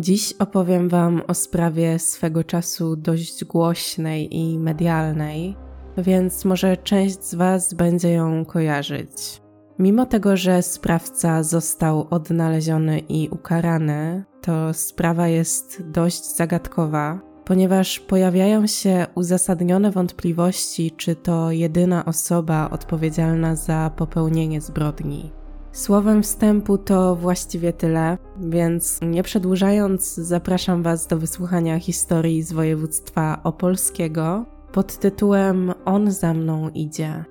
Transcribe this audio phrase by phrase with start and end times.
[0.00, 5.56] Dziś opowiem Wam o sprawie swego czasu dość głośnej i medialnej,
[5.96, 9.42] więc może część z Was będzie ją kojarzyć.
[9.78, 18.66] Mimo tego, że sprawca został odnaleziony i ukarany, to sprawa jest dość zagadkowa, ponieważ pojawiają
[18.66, 25.37] się uzasadnione wątpliwości, czy to jedyna osoba odpowiedzialna za popełnienie zbrodni.
[25.78, 33.40] Słowem wstępu to właściwie tyle, więc nie przedłużając, zapraszam Was do wysłuchania historii z województwa
[33.44, 37.24] opolskiego pod tytułem On za mną idzie.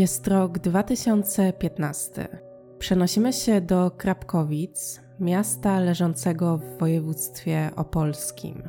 [0.00, 2.28] Jest rok 2015.
[2.78, 8.62] Przenosimy się do Krapkowic, miasta leżącego w województwie opolskim.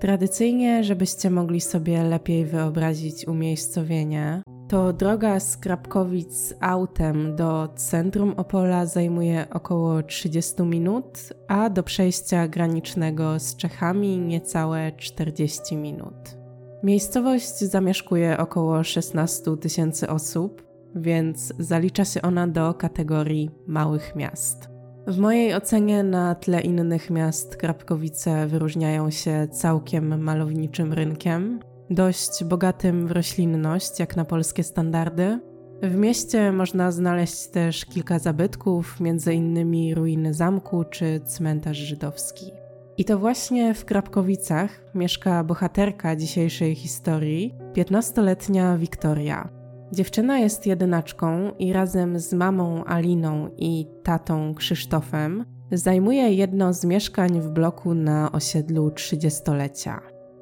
[0.00, 8.86] Tradycyjnie, żebyście mogli sobie lepiej wyobrazić umiejscowienie, to droga z Krapkowic autem do centrum Opola
[8.86, 16.38] zajmuje około 30 minut, a do przejścia granicznego z Czechami niecałe 40 minut.
[16.82, 20.67] Miejscowość zamieszkuje około 16 tysięcy osób,
[21.02, 24.68] więc zalicza się ona do kategorii małych miast.
[25.06, 33.06] W mojej ocenie na tle innych miast Krapkowice wyróżniają się całkiem malowniczym rynkiem, dość bogatym
[33.06, 35.40] w roślinność jak na polskie standardy.
[35.82, 39.94] W mieście można znaleźć też kilka zabytków, m.in.
[39.94, 42.52] ruiny zamku czy cmentarz żydowski.
[42.98, 49.57] I to właśnie w Krapkowicach mieszka bohaterka dzisiejszej historii, 15-letnia Wiktoria.
[49.92, 57.40] Dziewczyna jest jedynaczką i razem z mamą Aliną i tatą Krzysztofem zajmuje jedno z mieszkań
[57.40, 60.00] w bloku na osiedlu trzydziestolecia.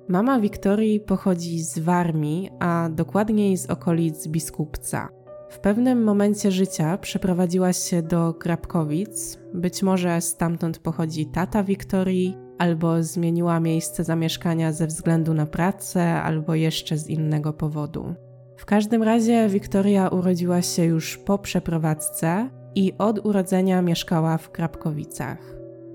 [0.09, 5.09] Mama Wiktorii pochodzi z Warmii, a dokładniej z okolic Biskupca.
[5.51, 13.03] W pewnym momencie życia przeprowadziła się do Krapkowic, być może stamtąd pochodzi tata Wiktorii, albo
[13.03, 18.15] zmieniła miejsce zamieszkania ze względu na pracę, albo jeszcze z innego powodu.
[18.57, 25.39] W każdym razie Wiktoria urodziła się już po przeprowadzce i od urodzenia mieszkała w Krapkowicach.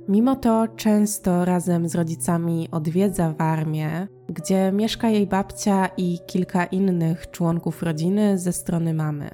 [0.08, 7.32] Mimo to często razem z rodzicami odwiedza Warmię, gdzie mieszka jej babcia i kilka innych
[7.32, 9.30] członków rodziny ze strony mamy.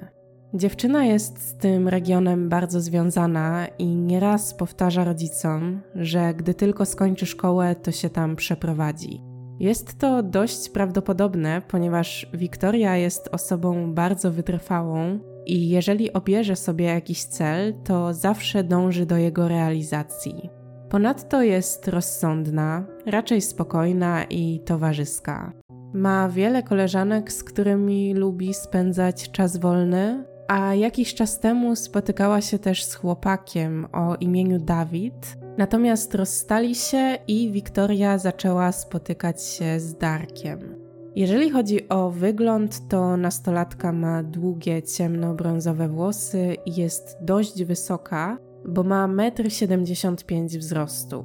[0.54, 7.26] Dziewczyna jest z tym regionem bardzo związana i nieraz powtarza rodzicom, że gdy tylko skończy
[7.26, 9.27] szkołę, to się tam przeprowadzi.
[9.60, 17.24] Jest to dość prawdopodobne, ponieważ Wiktoria jest osobą bardzo wytrwałą i jeżeli obierze sobie jakiś
[17.24, 20.50] cel, to zawsze dąży do jego realizacji.
[20.88, 25.52] Ponadto jest rozsądna, raczej spokojna i towarzyska.
[25.94, 32.58] Ma wiele koleżanek, z którymi lubi spędzać czas wolny, a jakiś czas temu spotykała się
[32.58, 39.94] też z chłopakiem o imieniu Dawid, Natomiast rozstali się i Wiktoria zaczęła spotykać się z
[39.94, 40.74] Darkiem.
[41.16, 48.38] Jeżeli chodzi o wygląd, to nastolatka ma długie, ciemnobrązowe włosy i jest dość wysoka,
[48.68, 51.24] bo ma 1,75 m wzrostu.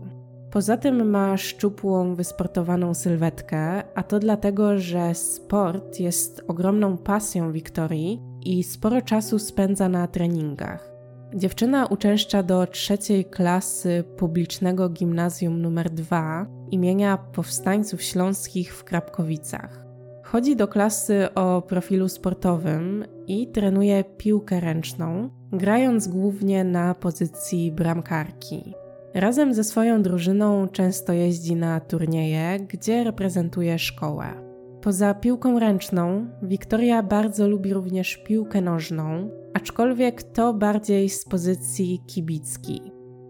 [0.51, 8.21] Poza tym ma szczupłą, wysportowaną sylwetkę, a to dlatego, że sport jest ogromną pasją Wiktorii
[8.45, 10.93] i sporo czasu spędza na treningach.
[11.35, 19.85] Dziewczyna uczęszcza do trzeciej klasy publicznego gimnazjum numer 2 imienia Powstańców Śląskich w Krapkowicach.
[20.23, 28.73] Chodzi do klasy o profilu sportowym i trenuje piłkę ręczną, grając głównie na pozycji bramkarki.
[29.13, 34.42] Razem ze swoją drużyną często jeździ na turnieje, gdzie reprezentuje szkołę.
[34.83, 42.81] Poza piłką ręczną, Wiktoria bardzo lubi również piłkę nożną, aczkolwiek to bardziej z pozycji kibickiej.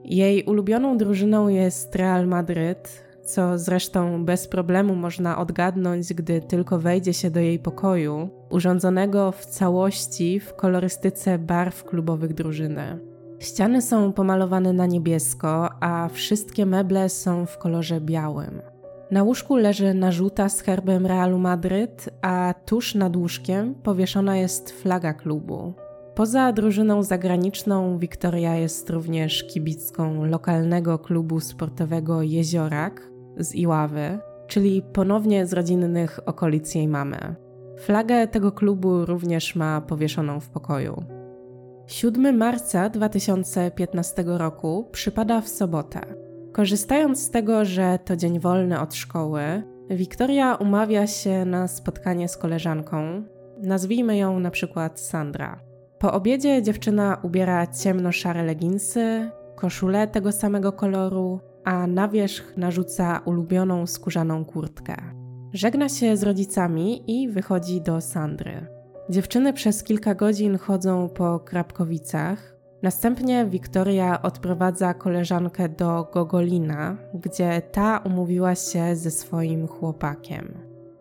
[0.03, 7.13] Jej ulubioną drużyną jest Real Madryd, co zresztą bez problemu można odgadnąć, gdy tylko wejdzie
[7.13, 12.99] się do jej pokoju, urządzonego w całości w kolorystyce barw klubowych drużyny.
[13.39, 18.72] Ściany są pomalowane na niebiesko, a wszystkie meble są w kolorze białym.
[19.13, 25.13] Na łóżku leży narzuta z herbem Realu Madryt, a tuż nad łóżkiem powieszona jest flaga
[25.13, 25.73] klubu.
[26.15, 35.45] Poza drużyną zagraniczną, Wiktoria jest również kibicką lokalnego klubu sportowego Jeziorak, z Iławy, czyli ponownie
[35.45, 37.35] z rodzinnych okolic jej mamy.
[37.79, 41.03] Flagę tego klubu również ma powieszoną w pokoju.
[41.87, 46.22] 7 marca 2015 roku przypada w sobotę.
[46.53, 52.37] Korzystając z tego, że to dzień wolny od szkoły, Wiktoria umawia się na spotkanie z
[52.37, 53.23] koleżanką.
[53.61, 55.59] Nazwijmy ją na przykład Sandra.
[55.99, 63.87] Po obiedzie dziewczyna ubiera ciemno-szare leginsy, koszulę tego samego koloru, a na wierzch narzuca ulubioną
[63.87, 64.95] skórzaną kurtkę.
[65.53, 68.67] Żegna się z rodzicami i wychodzi do Sandry.
[69.09, 72.52] Dziewczyny przez kilka godzin chodzą po Krapkowicach.
[72.83, 80.53] Następnie Wiktoria odprowadza koleżankę do Gogolina, gdzie ta umówiła się ze swoim chłopakiem.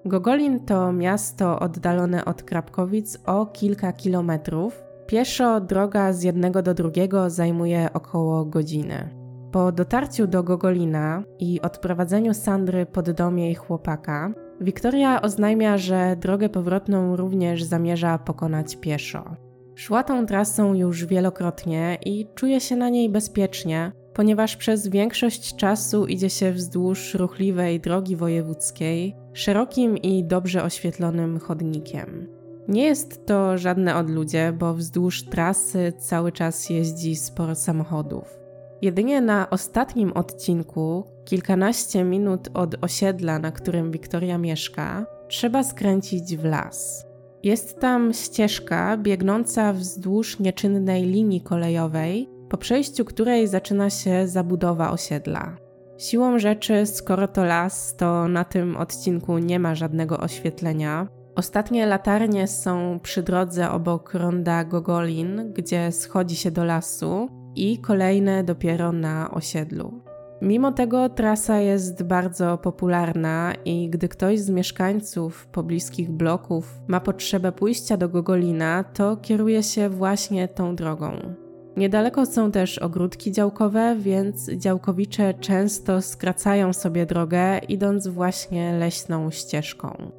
[0.04, 4.84] Gogolin to miasto oddalone od Krapkowic o kilka kilometrów.
[5.06, 9.08] Pieszo droga z jednego do drugiego zajmuje około godziny.
[9.52, 16.48] Po dotarciu do Gogolina i odprowadzeniu Sandry pod dom jej chłopaka, Wiktoria oznajmia, że drogę
[16.48, 19.51] powrotną również zamierza pokonać pieszo.
[19.74, 26.06] Szła tą trasą już wielokrotnie i czuje się na niej bezpiecznie, ponieważ przez większość czasu
[26.06, 32.28] idzie się wzdłuż ruchliwej drogi wojewódzkiej, szerokim i dobrze oświetlonym chodnikiem.
[32.68, 38.38] Nie jest to żadne odludzie, bo wzdłuż trasy cały czas jeździ sporo samochodów.
[38.82, 46.44] Jedynie na ostatnim odcinku, kilkanaście minut od osiedla, na którym Wiktoria mieszka, trzeba skręcić w
[46.44, 47.11] las.
[47.42, 55.56] Jest tam ścieżka biegnąca wzdłuż nieczynnej linii kolejowej, po przejściu której zaczyna się zabudowa osiedla.
[55.98, 61.08] Siłą rzeczy, skoro to las, to na tym odcinku nie ma żadnego oświetlenia.
[61.36, 68.44] Ostatnie latarnie są przy drodze obok ronda Gogolin, gdzie schodzi się do lasu, i kolejne
[68.44, 70.01] dopiero na osiedlu.
[70.42, 77.52] Mimo tego trasa jest bardzo popularna i gdy ktoś z mieszkańców pobliskich bloków ma potrzebę
[77.52, 81.34] pójścia do Gogolina, to kieruje się właśnie tą drogą.
[81.76, 90.12] Niedaleko są też ogródki działkowe, więc działkowicze często skracają sobie drogę, idąc właśnie leśną ścieżką.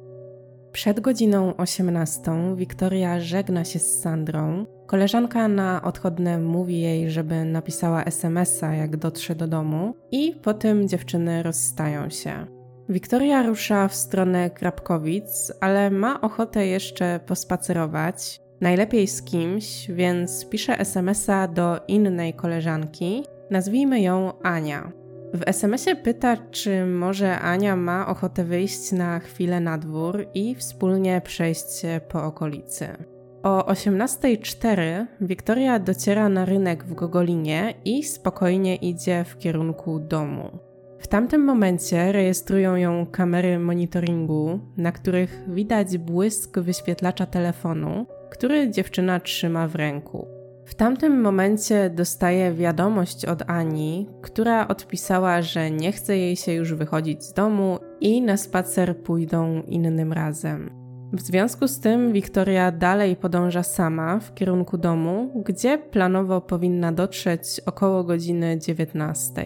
[0.72, 2.22] Przed godziną 18
[2.56, 4.66] Wiktoria żegna się z Sandrą.
[4.86, 11.42] Koleżanka na odchodne mówi jej, żeby napisała SMS-a, jak dotrze do domu, i potem dziewczyny
[11.42, 12.46] rozstają się.
[12.88, 20.78] Wiktoria rusza w stronę Krapkowic, ale ma ochotę jeszcze pospacerować, najlepiej z kimś, więc pisze
[20.78, 24.92] SMS-a do innej koleżanki, nazwijmy ją Ania.
[25.34, 31.20] W SMS-ie pyta, czy może Ania ma ochotę wyjść na chwilę na dwór i wspólnie
[31.24, 33.13] przejść się po okolicy.
[33.44, 40.58] O 18.04 Wiktoria dociera na rynek w Gogolinie i spokojnie idzie w kierunku domu.
[40.98, 49.20] W tamtym momencie rejestrują ją kamery monitoringu, na których widać błysk wyświetlacza telefonu, który dziewczyna
[49.20, 50.28] trzyma w ręku.
[50.66, 56.74] W tamtym momencie dostaje wiadomość od Ani, która odpisała, że nie chce jej się już
[56.74, 60.83] wychodzić z domu i na spacer pójdą innym razem.
[61.14, 67.60] W związku z tym Wiktoria dalej podąża sama w kierunku domu, gdzie planowo powinna dotrzeć
[67.66, 69.44] około godziny 19.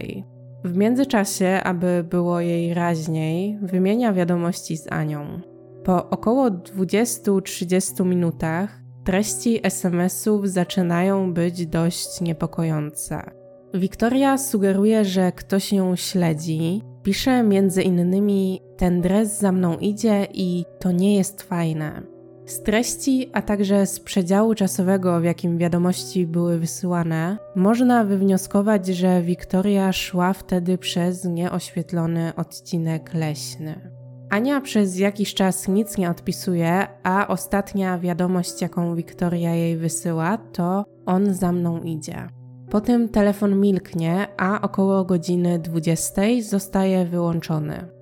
[0.63, 5.41] W międzyczasie, aby było jej raźniej, wymienia wiadomości z Anią.
[5.83, 13.31] Po około 20-30 minutach treści SMS-ów zaczynają być dość niepokojące.
[13.73, 16.81] Wiktoria sugeruje, że ktoś ją śledzi.
[17.03, 22.01] Pisze między innymi: Ten dres za mną idzie i to nie jest fajne.
[22.45, 29.21] Z treści, a także z przedziału czasowego, w jakim wiadomości były wysyłane, można wywnioskować, że
[29.21, 33.91] Wiktoria szła wtedy przez nieoświetlony odcinek leśny.
[34.29, 40.85] Ania przez jakiś czas nic nie odpisuje, a ostatnia wiadomość, jaką Wiktoria jej wysyła, to
[41.05, 42.27] on za mną idzie.
[42.69, 47.98] Potem telefon milknie, a około godziny 20 zostaje wyłączony.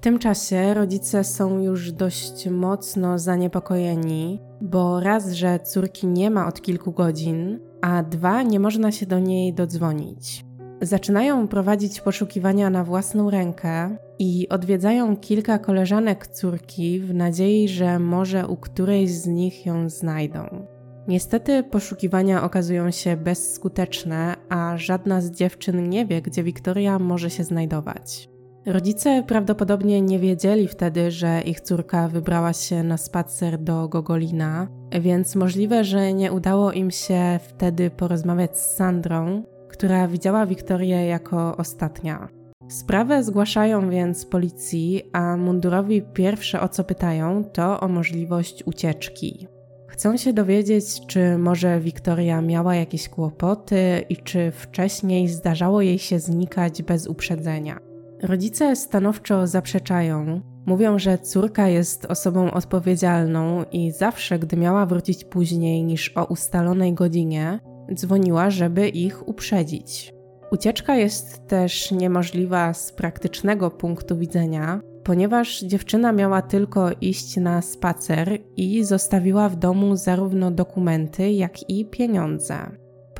[0.00, 6.62] Tym czasie rodzice są już dość mocno zaniepokojeni, bo raz, że córki nie ma od
[6.62, 10.44] kilku godzin, a dwa, nie można się do niej dodzwonić.
[10.82, 18.46] Zaczynają prowadzić poszukiwania na własną rękę i odwiedzają kilka koleżanek córki w nadziei, że może
[18.46, 20.66] u którejś z nich ją znajdą.
[21.08, 27.44] Niestety poszukiwania okazują się bezskuteczne, a żadna z dziewczyn nie wie, gdzie Wiktoria może się
[27.44, 28.29] znajdować.
[28.66, 34.68] Rodzice prawdopodobnie nie wiedzieli wtedy, że ich córka wybrała się na spacer do Gogolina,
[35.00, 41.56] więc możliwe, że nie udało im się wtedy porozmawiać z Sandrą, która widziała Wiktorię jako
[41.56, 42.28] ostatnia.
[42.68, 49.46] Sprawę zgłaszają więc policji, a mundurowi pierwsze o co pytają to o możliwość ucieczki.
[49.88, 56.18] Chcą się dowiedzieć, czy może Wiktoria miała jakieś kłopoty i czy wcześniej zdarzało jej się
[56.18, 57.89] znikać bez uprzedzenia.
[58.22, 65.84] Rodzice stanowczo zaprzeczają, mówią, że córka jest osobą odpowiedzialną i zawsze, gdy miała wrócić później
[65.84, 67.60] niż o ustalonej godzinie,
[67.94, 70.14] dzwoniła, żeby ich uprzedzić.
[70.52, 78.38] Ucieczka jest też niemożliwa z praktycznego punktu widzenia, ponieważ dziewczyna miała tylko iść na spacer
[78.56, 82.70] i zostawiła w domu zarówno dokumenty, jak i pieniądze.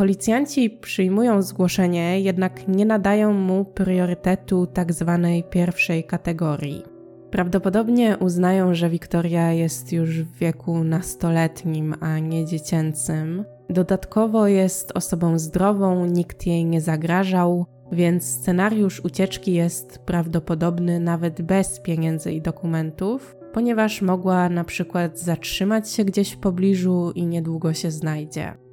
[0.00, 5.20] Policjanci przyjmują zgłoszenie, jednak nie nadają mu priorytetu tzw.
[5.22, 6.82] Tak pierwszej kategorii.
[7.30, 13.44] Prawdopodobnie uznają, że Wiktoria jest już w wieku nastoletnim, a nie dziecięcym.
[13.70, 21.80] Dodatkowo jest osobą zdrową, nikt jej nie zagrażał, więc scenariusz ucieczki jest prawdopodobny nawet bez
[21.80, 27.90] pieniędzy i dokumentów, ponieważ mogła na przykład zatrzymać się gdzieś w pobliżu i niedługo się
[27.90, 28.69] znajdzie.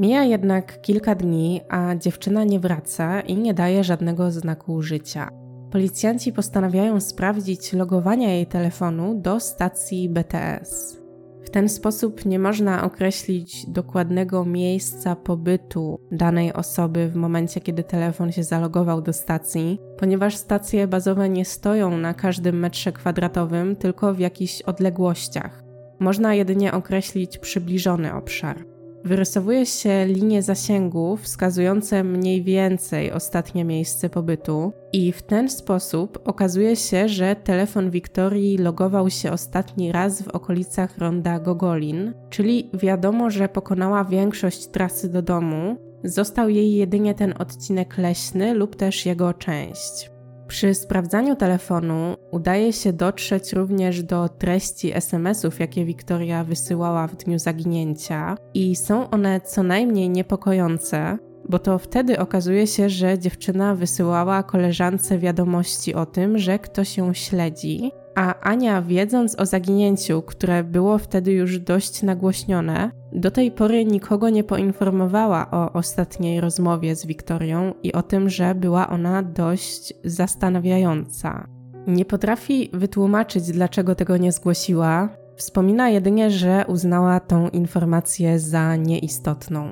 [0.00, 5.28] Mija jednak kilka dni, a dziewczyna nie wraca i nie daje żadnego znaku życia.
[5.70, 11.00] Policjanci postanawiają sprawdzić logowania jej telefonu do stacji BTS.
[11.44, 18.32] W ten sposób nie można określić dokładnego miejsca pobytu danej osoby w momencie, kiedy telefon
[18.32, 24.18] się zalogował do stacji, ponieważ stacje bazowe nie stoją na każdym metrze kwadratowym, tylko w
[24.18, 25.64] jakichś odległościach.
[25.98, 28.69] Można jedynie określić przybliżony obszar.
[29.04, 36.76] Wyrysowuje się linie zasięgu wskazujące mniej więcej ostatnie miejsce pobytu, i w ten sposób okazuje
[36.76, 43.48] się, że telefon Wiktorii logował się ostatni raz w okolicach ronda Gogolin, czyli wiadomo, że
[43.48, 50.10] pokonała większość trasy do domu, został jej jedynie ten odcinek leśny lub też jego część.
[50.50, 57.38] Przy sprawdzaniu telefonu udaje się dotrzeć również do treści SMS-ów, jakie Wiktoria wysyłała w dniu
[57.38, 64.42] zaginięcia, i są one co najmniej niepokojące, bo to wtedy okazuje się, że dziewczyna wysyłała
[64.42, 70.98] koleżance wiadomości o tym, że ktoś ją śledzi, a Ania, wiedząc o zaginięciu, które było
[70.98, 77.74] wtedy już dość nagłośnione, do tej pory nikogo nie poinformowała o ostatniej rozmowie z Wiktorią
[77.82, 81.46] i o tym, że była ona dość zastanawiająca.
[81.86, 85.08] Nie potrafi wytłumaczyć, dlaczego tego nie zgłosiła.
[85.36, 89.70] Wspomina jedynie, że uznała tą informację za nieistotną.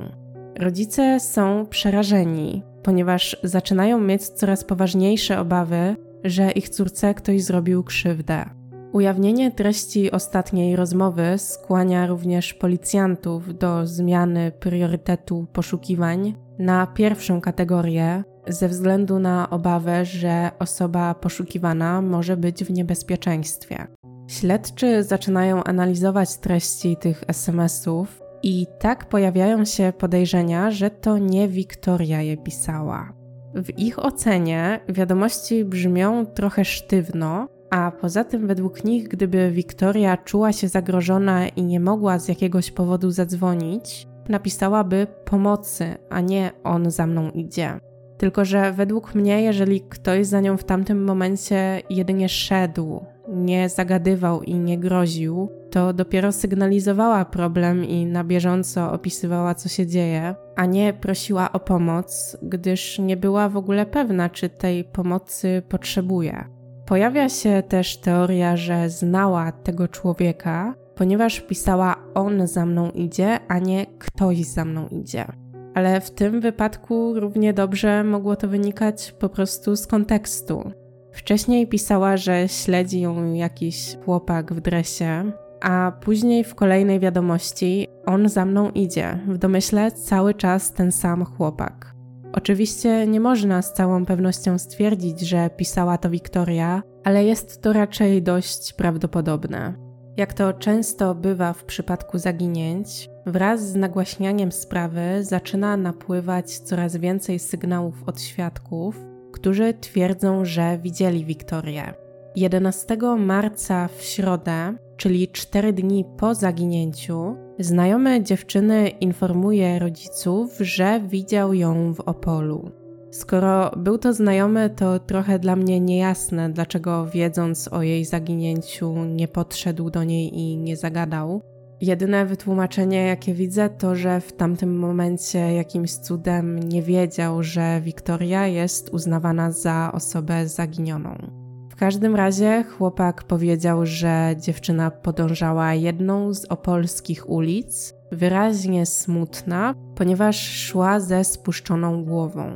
[0.59, 5.97] Rodzice są przerażeni, ponieważ zaczynają mieć coraz poważniejsze obawy,
[6.31, 8.45] że ich córce ktoś zrobił krzywdę.
[8.93, 18.69] Ujawnienie treści ostatniej rozmowy skłania również policjantów do zmiany priorytetu poszukiwań na pierwszą kategorię ze
[18.69, 23.87] względu na obawę, że osoba poszukiwana może być w niebezpieczeństwie.
[24.29, 32.23] Śledczy zaczynają analizować treści tych SMS-ów i tak pojawiają się podejrzenia, że to nie Wiktoria
[32.23, 33.18] je pisała.
[33.55, 40.53] W ich ocenie wiadomości brzmią trochę sztywno, a poza tym według nich, gdyby Wiktoria czuła
[40.53, 47.07] się zagrożona i nie mogła z jakiegoś powodu zadzwonić, napisałaby pomocy, a nie on za
[47.07, 47.81] mną idzie.
[48.19, 54.43] Tylko, że według mnie, jeżeli ktoś za nią w tamtym momencie jedynie szedł, nie zagadywał
[54.43, 60.67] i nie groził, to dopiero sygnalizowała problem i na bieżąco opisywała, co się dzieje, a
[60.67, 66.45] nie prosiła o pomoc, gdyż nie była w ogóle pewna, czy tej pomocy potrzebuje.
[66.87, 73.59] Pojawia się też teoria, że znała tego człowieka, ponieważ pisała on za mną idzie, a
[73.59, 75.27] nie ktoś za mną idzie.
[75.75, 80.73] Ale w tym wypadku równie dobrze mogło to wynikać po prostu z kontekstu.
[81.13, 88.29] Wcześniej pisała, że śledzi ją jakiś chłopak w dresie, a później w kolejnej wiadomości on
[88.29, 89.19] za mną idzie.
[89.29, 91.95] W domyśle cały czas ten sam chłopak.
[92.33, 98.23] Oczywiście nie można z całą pewnością stwierdzić, że pisała to Wiktoria, ale jest to raczej
[98.23, 99.75] dość prawdopodobne.
[100.17, 107.39] Jak to często bywa w przypadku zaginięć, wraz z nagłaśnianiem sprawy zaczyna napływać coraz więcej
[107.39, 108.97] sygnałów od świadków,
[109.33, 112.08] którzy twierdzą, że widzieli Wiktorię.
[112.39, 121.55] 11 marca w środę, czyli 4 dni po zaginięciu, znajomy dziewczyny informuje rodziców, że widział
[121.55, 122.71] ją w Opolu.
[123.11, 129.29] Skoro był to znajomy, to trochę dla mnie niejasne, dlaczego wiedząc o jej zaginięciu nie
[129.29, 131.43] podszedł do niej i nie zagadał.
[131.81, 138.47] Jedyne wytłumaczenie, jakie widzę, to że w tamtym momencie jakimś cudem nie wiedział, że Wiktoria
[138.47, 141.38] jest uznawana za osobę zaginioną.
[141.79, 151.01] Każdym razie chłopak powiedział, że dziewczyna podążała jedną z opolskich ulic, wyraźnie smutna, ponieważ szła
[151.01, 152.53] ze spuszczoną głową.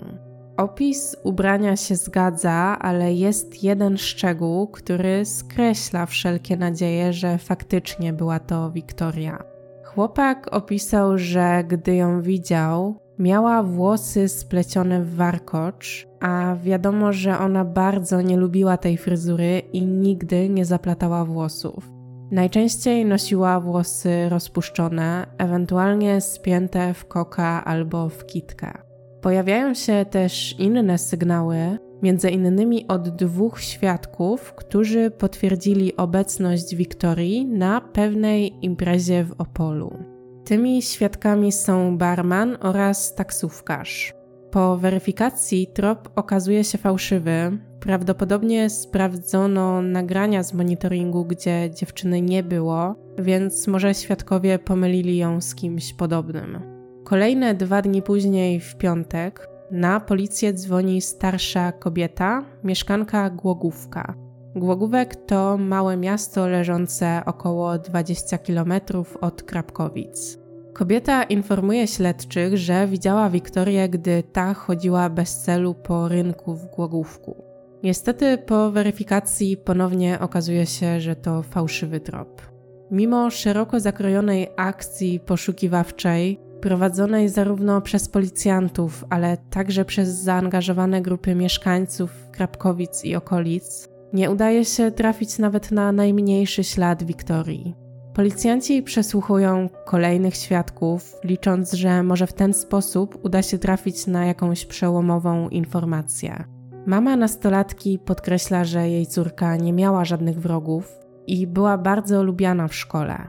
[0.57, 8.39] Opis ubrania się zgadza, ale jest jeden szczegół, który skreśla wszelkie nadzieje, że faktycznie była
[8.39, 9.45] to Wiktoria.
[9.85, 17.65] Chłopak opisał, że gdy ją widział, miała włosy splecione w warkocz, a wiadomo, że ona
[17.65, 21.91] bardzo nie lubiła tej fryzury i nigdy nie zaplatała włosów.
[22.31, 28.73] Najczęściej nosiła włosy rozpuszczone, ewentualnie spięte w koka albo w kitkę.
[29.21, 37.81] Pojawiają się też inne sygnały, między innymi od dwóch świadków, którzy potwierdzili obecność Wiktorii na
[37.81, 40.12] pewnej imprezie w Opolu.
[40.45, 44.13] Tymi świadkami są barman oraz taksówkarz.
[44.51, 47.59] Po weryfikacji trop okazuje się fałszywy.
[47.81, 55.55] Prawdopodobnie sprawdzono nagrania z monitoringu, gdzie dziewczyny nie było, więc może świadkowie pomylili ją z
[55.55, 56.61] kimś podobnym.
[57.05, 64.15] Kolejne dwa dni później, w piątek, na policję dzwoni starsza kobieta, mieszkanka Głogówka.
[64.57, 68.73] Głogówek to małe miasto leżące około 20 km
[69.21, 70.39] od Krapkowic.
[70.73, 77.45] Kobieta informuje śledczych, że widziała Wiktorię, gdy ta chodziła bez celu po rynku w Głogówku.
[77.83, 82.43] Niestety po weryfikacji ponownie okazuje się, że to fałszywy trop.
[82.91, 92.29] Mimo szeroko zakrojonej akcji poszukiwawczej, prowadzonej zarówno przez policjantów, ale także przez zaangażowane grupy mieszkańców
[92.33, 97.75] Krapkowic i okolic, nie udaje się trafić nawet na najmniejszy ślad Wiktorii.
[98.15, 104.67] Policjanci przesłuchują kolejnych świadków, licząc, że może w ten sposób uda się trafić na jakąś
[104.67, 106.45] przełomową informację.
[106.87, 112.75] Mama nastolatki podkreśla, że jej córka nie miała żadnych wrogów i była bardzo lubiana w
[112.75, 113.29] szkole.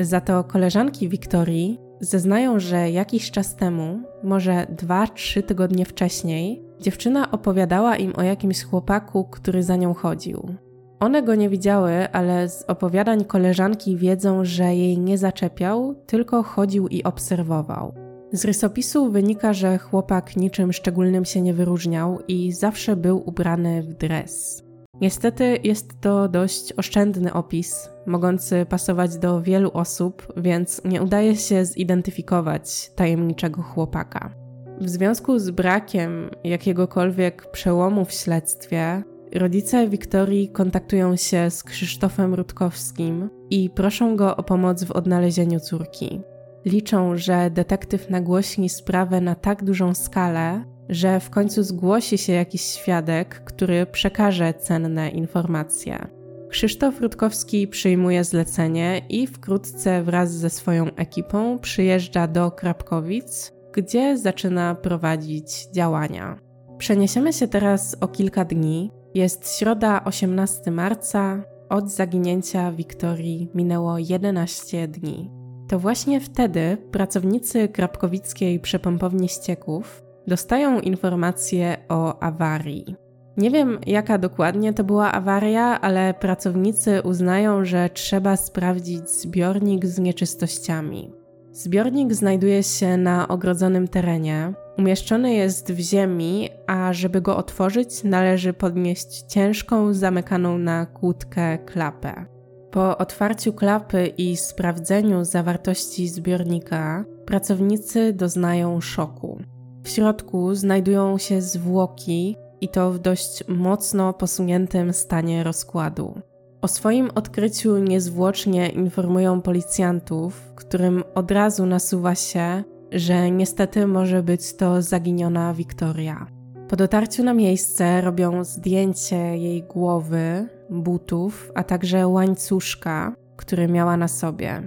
[0.00, 7.96] Za to koleżanki Wiktorii zeznają, że jakiś czas temu, może 2-3 tygodnie wcześniej, dziewczyna opowiadała
[7.96, 10.56] im o jakimś chłopaku, który za nią chodził.
[11.00, 16.88] One go nie widziały, ale z opowiadań koleżanki wiedzą, że jej nie zaczepiał, tylko chodził
[16.88, 17.94] i obserwował.
[18.32, 23.94] Z rysopisu wynika, że chłopak niczym szczególnym się nie wyróżniał i zawsze był ubrany w
[23.94, 24.62] dres.
[25.00, 31.64] Niestety jest to dość oszczędny opis, mogący pasować do wielu osób, więc nie udaje się
[31.64, 34.41] zidentyfikować tajemniczego chłopaka.
[34.82, 39.02] W związku z brakiem jakiegokolwiek przełomu w śledztwie,
[39.34, 46.20] rodzice Wiktorii kontaktują się z Krzysztofem Rutkowskim i proszą go o pomoc w odnalezieniu córki.
[46.64, 52.62] Liczą, że detektyw nagłośni sprawę na tak dużą skalę, że w końcu zgłosi się jakiś
[52.62, 56.06] świadek, który przekaże cenne informacje.
[56.48, 64.74] Krzysztof Rutkowski przyjmuje zlecenie i wkrótce wraz ze swoją ekipą przyjeżdża do Krapkowic, gdzie zaczyna
[64.74, 66.38] prowadzić działania.
[66.78, 68.90] Przeniesiemy się teraz o kilka dni.
[69.14, 75.30] Jest środa 18 marca, od zaginięcia Wiktorii minęło 11 dni.
[75.68, 82.96] To właśnie wtedy pracownicy krapkowickiej przepompowni ścieków dostają informacje o awarii.
[83.36, 89.98] Nie wiem, jaka dokładnie to była awaria, ale pracownicy uznają, że trzeba sprawdzić zbiornik z
[89.98, 91.21] nieczystościami.
[91.52, 98.52] Zbiornik znajduje się na ogrodzonym terenie, umieszczony jest w ziemi, a żeby go otworzyć, należy
[98.52, 102.26] podnieść ciężką, zamykaną na kłódkę klapę.
[102.70, 109.42] Po otwarciu klapy i sprawdzeniu zawartości zbiornika, pracownicy doznają szoku.
[109.84, 116.20] W środku znajdują się zwłoki i to w dość mocno posuniętym stanie rozkładu.
[116.62, 124.56] O swoim odkryciu niezwłocznie informują policjantów, którym od razu nasuwa się, że niestety może być
[124.56, 126.26] to zaginiona Wiktoria.
[126.68, 134.08] Po dotarciu na miejsce robią zdjęcie jej głowy, butów, a także łańcuszka, który miała na
[134.08, 134.62] sobie.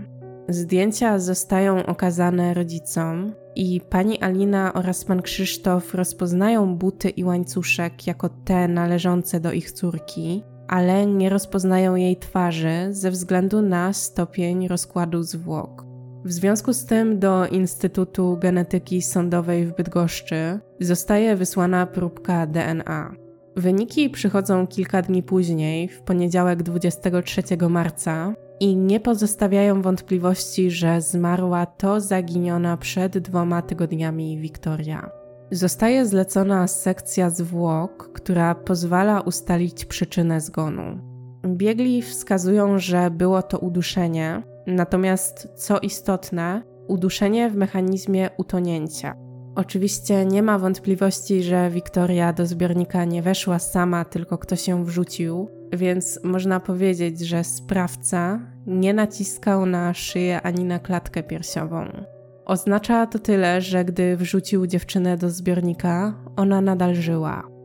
[0.49, 8.29] Zdjęcia zostają okazane rodzicom, i pani Alina oraz pan Krzysztof rozpoznają buty i łańcuszek jako
[8.29, 15.23] te należące do ich córki, ale nie rozpoznają jej twarzy ze względu na stopień rozkładu
[15.23, 15.86] zwłok.
[16.25, 23.15] W związku z tym do Instytutu Genetyki Sądowej w Bydgoszczy zostaje wysłana próbka DNA.
[23.56, 31.65] Wyniki przychodzą kilka dni później, w poniedziałek 23 marca, i nie pozostawiają wątpliwości, że zmarła
[31.65, 35.24] to zaginiona przed dwoma tygodniami Wiktoria.
[35.55, 40.99] Zostaje zlecona sekcja zwłok, która pozwala ustalić przyczynę zgonu.
[41.47, 49.15] Biegli wskazują, że było to uduszenie, natomiast co istotne, uduszenie w mechanizmie utonięcia.
[49.55, 55.49] Oczywiście nie ma wątpliwości, że Wiktoria do zbiornika nie weszła sama, tylko ktoś ją wrzucił,
[55.73, 62.14] więc można powiedzieć, że sprawca nie naciskał na szyję ani na klatkę piersiową.
[62.45, 67.55] Oznacza to tyle, że gdy wrzucił dziewczynę do zbiornika, ona nadal żyła.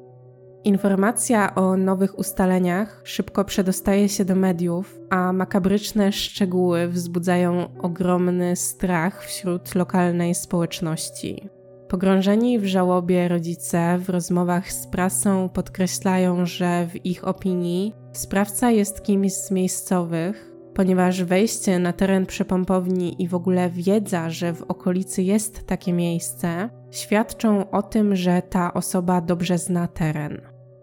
[0.64, 9.24] Informacja o nowych ustaleniach szybko przedostaje się do mediów, a makabryczne szczegóły wzbudzają ogromny strach
[9.24, 11.48] wśród lokalnej społeczności.
[11.88, 19.02] Pogrążeni w żałobie rodzice w rozmowach z prasą podkreślają, że w ich opinii sprawca jest
[19.02, 20.49] kimś z miejscowych,
[20.80, 26.70] ponieważ wejście na teren przepompowni i w ogóle wiedza, że w okolicy jest takie miejsce,
[26.90, 30.40] świadczą o tym, że ta osoba dobrze zna teren.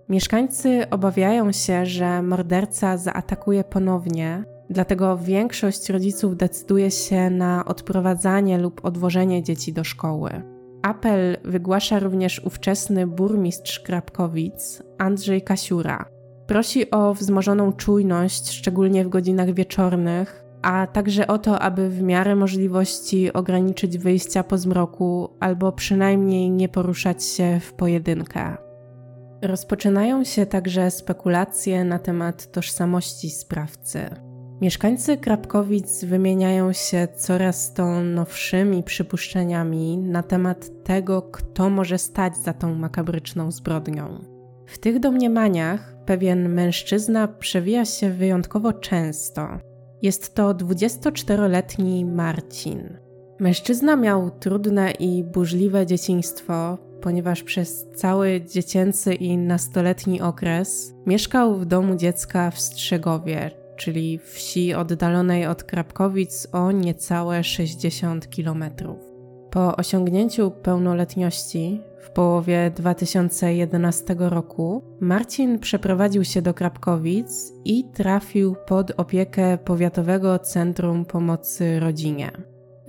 [0.10, 8.86] Mieszkańcy obawiają się, że morderca zaatakuje ponownie, dlatego większość rodziców decyduje się na odprowadzanie lub
[8.86, 10.30] odwożenie dzieci do szkoły.
[10.82, 16.17] Apel wygłasza również ówczesny burmistrz Krapkowic Andrzej Kasiura.
[16.48, 22.36] Prosi o wzmożoną czujność, szczególnie w godzinach wieczornych, a także o to, aby w miarę
[22.36, 28.58] możliwości ograniczyć wyjścia po zmroku albo przynajmniej nie poruszać się w pojedynkę.
[29.42, 34.10] Rozpoczynają się także spekulacje na temat tożsamości sprawcy.
[34.62, 42.54] Mieszkańcy Krapkowic wymieniają się coraz to nowszymi przypuszczeniami na temat tego, kto może stać za
[42.54, 44.37] tą makabryczną zbrodnią.
[44.68, 49.48] W tych domniemaniach pewien mężczyzna przewija się wyjątkowo często.
[50.02, 52.98] Jest to 24-letni Marcin.
[53.40, 61.66] Mężczyzna miał trudne i burzliwe dzieciństwo, ponieważ przez cały dziecięcy i nastoletni okres mieszkał w
[61.66, 68.64] domu dziecka w Strzegowie, czyli wsi oddalonej od Krapkowic o niecałe 60 km.
[69.52, 71.82] Po osiągnięciu pełnoletności
[72.18, 81.80] połowie 2011 roku Marcin przeprowadził się do Krapkowic i trafił pod opiekę Powiatowego Centrum Pomocy
[81.80, 82.32] Rodzinie.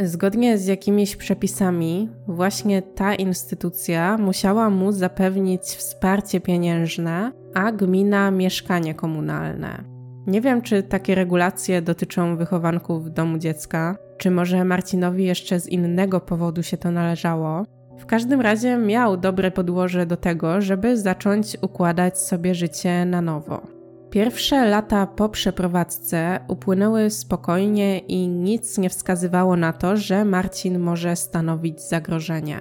[0.00, 8.94] Zgodnie z jakimiś przepisami, właśnie ta instytucja musiała mu zapewnić wsparcie pieniężne, a gmina mieszkanie
[8.94, 9.84] komunalne.
[10.26, 16.20] Nie wiem, czy takie regulacje dotyczą wychowanków domu dziecka, czy może Marcinowi jeszcze z innego
[16.20, 17.77] powodu się to należało.
[17.98, 23.62] W każdym razie miał dobre podłoże do tego, żeby zacząć układać sobie życie na nowo.
[24.10, 31.16] Pierwsze lata po przeprowadzce upłynęły spokojnie i nic nie wskazywało na to, że Marcin może
[31.16, 32.60] stanowić zagrożenie.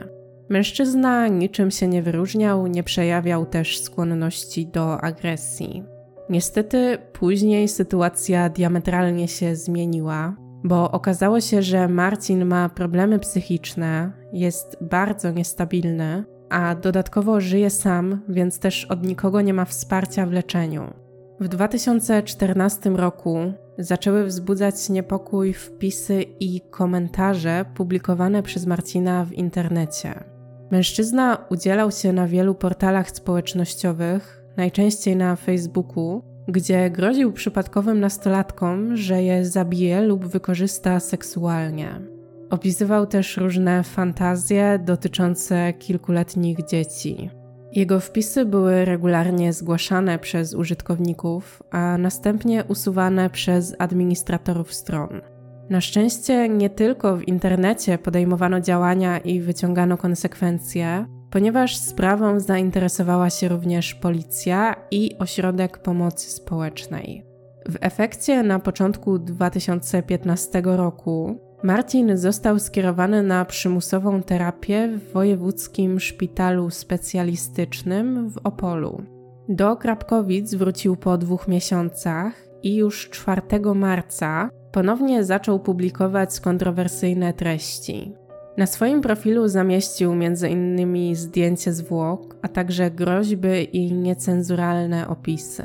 [0.49, 5.83] Mężczyzna niczym się nie wyróżniał, nie przejawiał też skłonności do agresji.
[6.29, 14.77] Niestety później sytuacja diametralnie się zmieniła, bo okazało się, że Marcin ma problemy psychiczne, jest
[14.81, 20.93] bardzo niestabilny, a dodatkowo żyje sam, więc też od nikogo nie ma wsparcia w leczeniu.
[21.39, 23.37] W 2014 roku
[23.77, 30.23] zaczęły wzbudzać niepokój wpisy i komentarze publikowane przez Marcina w internecie.
[30.71, 39.23] Mężczyzna udzielał się na wielu portalach społecznościowych, najczęściej na Facebooku, gdzie groził przypadkowym nastolatkom, że
[39.23, 42.01] je zabije lub wykorzysta seksualnie.
[42.49, 47.29] Opisywał też różne fantazje dotyczące kilkuletnich dzieci.
[47.71, 55.21] Jego wpisy były regularnie zgłaszane przez użytkowników, a następnie usuwane przez administratorów stron.
[55.69, 63.47] Na szczęście nie tylko w internecie podejmowano działania i wyciągano konsekwencje, ponieważ sprawą zainteresowała się
[63.47, 67.23] również policja i ośrodek pomocy społecznej.
[67.69, 76.69] W efekcie na początku 2015 roku Marcin został skierowany na przymusową terapię w Wojewódzkim Szpitalu
[76.69, 79.03] Specjalistycznym w Opolu.
[79.49, 83.41] Do Krapkowic wrócił po dwóch miesiącach i już 4
[83.75, 88.13] marca ponownie zaczął publikować kontrowersyjne treści.
[88.57, 91.15] Na swoim profilu zamieścił m.in.
[91.15, 95.63] zdjęcie zwłok, a także groźby i niecenzuralne opisy.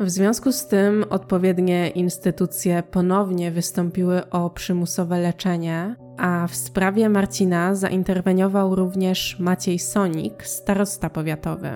[0.00, 7.74] W związku z tym odpowiednie instytucje ponownie wystąpiły o przymusowe leczenie, a w sprawie Marcina
[7.74, 11.70] zainterweniował również Maciej Sonik, starosta powiatowy.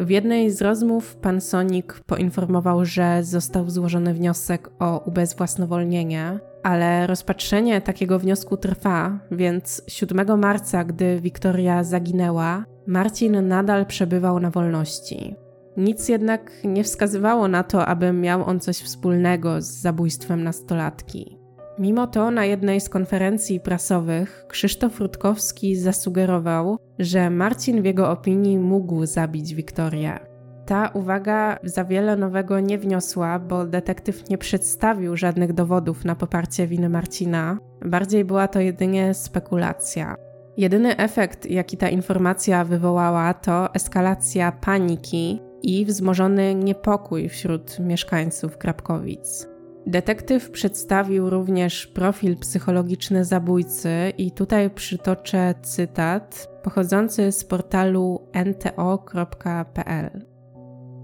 [0.00, 6.38] W jednej z rozmów pan Sonik poinformował, że został złożony wniosek o ubezwłasnowolnienie,
[6.68, 14.50] ale rozpatrzenie takiego wniosku trwa, więc 7 marca, gdy Wiktoria zaginęła, Marcin nadal przebywał na
[14.50, 15.34] wolności.
[15.76, 21.38] Nic jednak nie wskazywało na to, aby miał on coś wspólnego z zabójstwem nastolatki.
[21.78, 28.58] Mimo to na jednej z konferencji prasowych Krzysztof Rutkowski zasugerował, że Marcin w jego opinii
[28.58, 30.27] mógł zabić Wiktorię.
[30.68, 36.66] Ta uwaga za wiele nowego nie wniosła, bo detektyw nie przedstawił żadnych dowodów na poparcie
[36.66, 37.58] winy Marcina.
[37.84, 40.16] Bardziej była to jedynie spekulacja.
[40.56, 49.48] Jedyny efekt, jaki ta informacja wywołała, to eskalacja paniki i wzmożony niepokój wśród mieszkańców Krapkowic.
[49.86, 60.27] Detektyw przedstawił również profil psychologiczny zabójcy, i tutaj przytoczę cytat pochodzący z portalu nto.pl.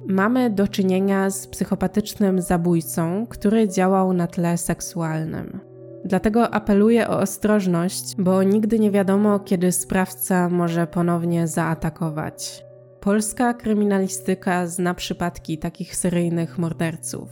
[0.08, 5.60] Mamy do czynienia z psychopatycznym zabójcą, który działał na tle seksualnym.
[6.04, 12.64] Dlatego apeluję o ostrożność, bo nigdy nie wiadomo, kiedy sprawca może ponownie zaatakować.
[13.00, 17.28] Polska kryminalistyka zna przypadki takich seryjnych morderców.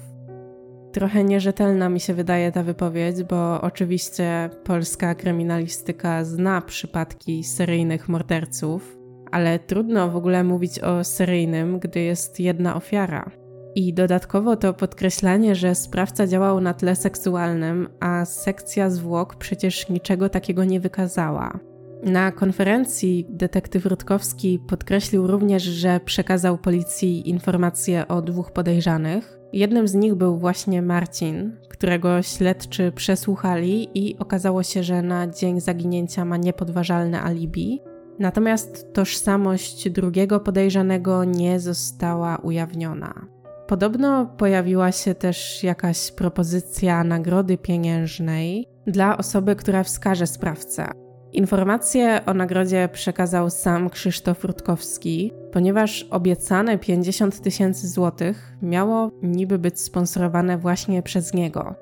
[0.92, 9.01] Trochę nierzetelna mi się wydaje ta wypowiedź, bo oczywiście polska kryminalistyka zna przypadki seryjnych morderców,
[9.32, 13.30] ale trudno w ogóle mówić o seryjnym, gdy jest jedna ofiara.
[13.74, 20.28] I dodatkowo to podkreślanie, że sprawca działał na tle seksualnym, a sekcja zwłok przecież niczego
[20.28, 21.58] takiego nie wykazała.
[22.02, 29.38] Na konferencji detektyw Rutkowski podkreślił również, że przekazał policji informacje o dwóch podejrzanych.
[29.52, 35.60] Jednym z nich był właśnie Marcin, którego śledczy przesłuchali i okazało się, że na dzień
[35.60, 37.80] zaginięcia ma niepodważalne alibi.
[38.18, 43.26] Natomiast tożsamość drugiego podejrzanego nie została ujawniona.
[43.66, 50.88] Podobno pojawiła się też jakaś propozycja nagrody pieniężnej dla osoby, która wskaże sprawcę.
[51.32, 59.80] Informacje o nagrodzie przekazał sam Krzysztof Rutkowski, ponieważ obiecane 50 tysięcy złotych miało niby być
[59.80, 61.74] sponsorowane właśnie przez niego.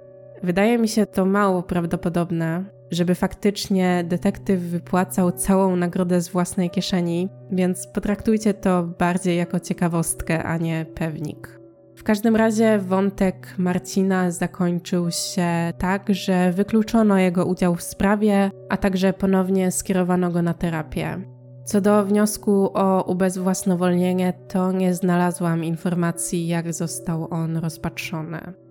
[0.43, 7.29] Wydaje mi się to mało prawdopodobne, żeby faktycznie detektyw wypłacał całą nagrodę z własnej kieszeni,
[7.53, 11.61] więc potraktujcie to bardziej jako ciekawostkę, a nie pewnik.
[11.97, 18.77] W każdym razie wątek Marcina zakończył się tak, że wykluczono jego udział w sprawie, a
[18.77, 21.21] także ponownie skierowano go na terapię.
[21.65, 28.70] Co do wniosku o ubezwłasnowolnienie, to nie znalazłam informacji, jak został on rozpatrzony.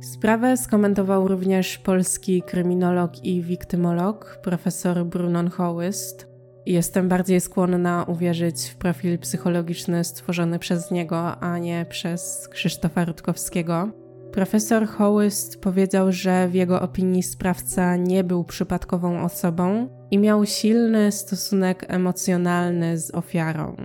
[0.00, 8.76] Sprawę skomentował również polski kryminolog i wiktymolog profesor Brunon Hołyst, Jestem bardziej skłonna uwierzyć w
[8.76, 13.88] profil psychologiczny stworzony przez niego, a nie przez Krzysztofa Rutkowskiego.
[14.32, 21.12] Profesor Hołyst powiedział, że w jego opinii sprawca nie był przypadkową osobą i miał silny
[21.12, 23.76] stosunek emocjonalny z ofiarą.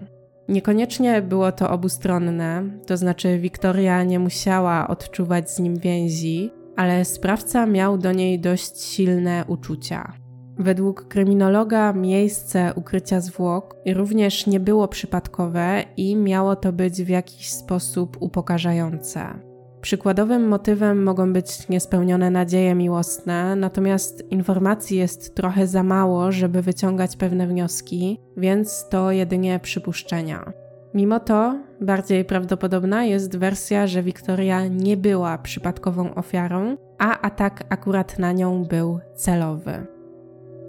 [0.51, 7.65] Niekoniecznie było to obustronne, to znaczy Wiktoria nie musiała odczuwać z nim więzi, ale sprawca
[7.65, 10.13] miał do niej dość silne uczucia.
[10.57, 17.49] Według kryminologa miejsce ukrycia zwłok również nie było przypadkowe i miało to być w jakiś
[17.49, 19.50] sposób upokarzające.
[19.81, 27.15] Przykładowym motywem mogą być niespełnione nadzieje miłosne, natomiast informacji jest trochę za mało, żeby wyciągać
[27.15, 30.53] pewne wnioski, więc to jedynie przypuszczenia.
[30.93, 38.19] Mimo to bardziej prawdopodobna jest wersja, że Wiktoria nie była przypadkową ofiarą, a atak akurat
[38.19, 39.85] na nią był celowy.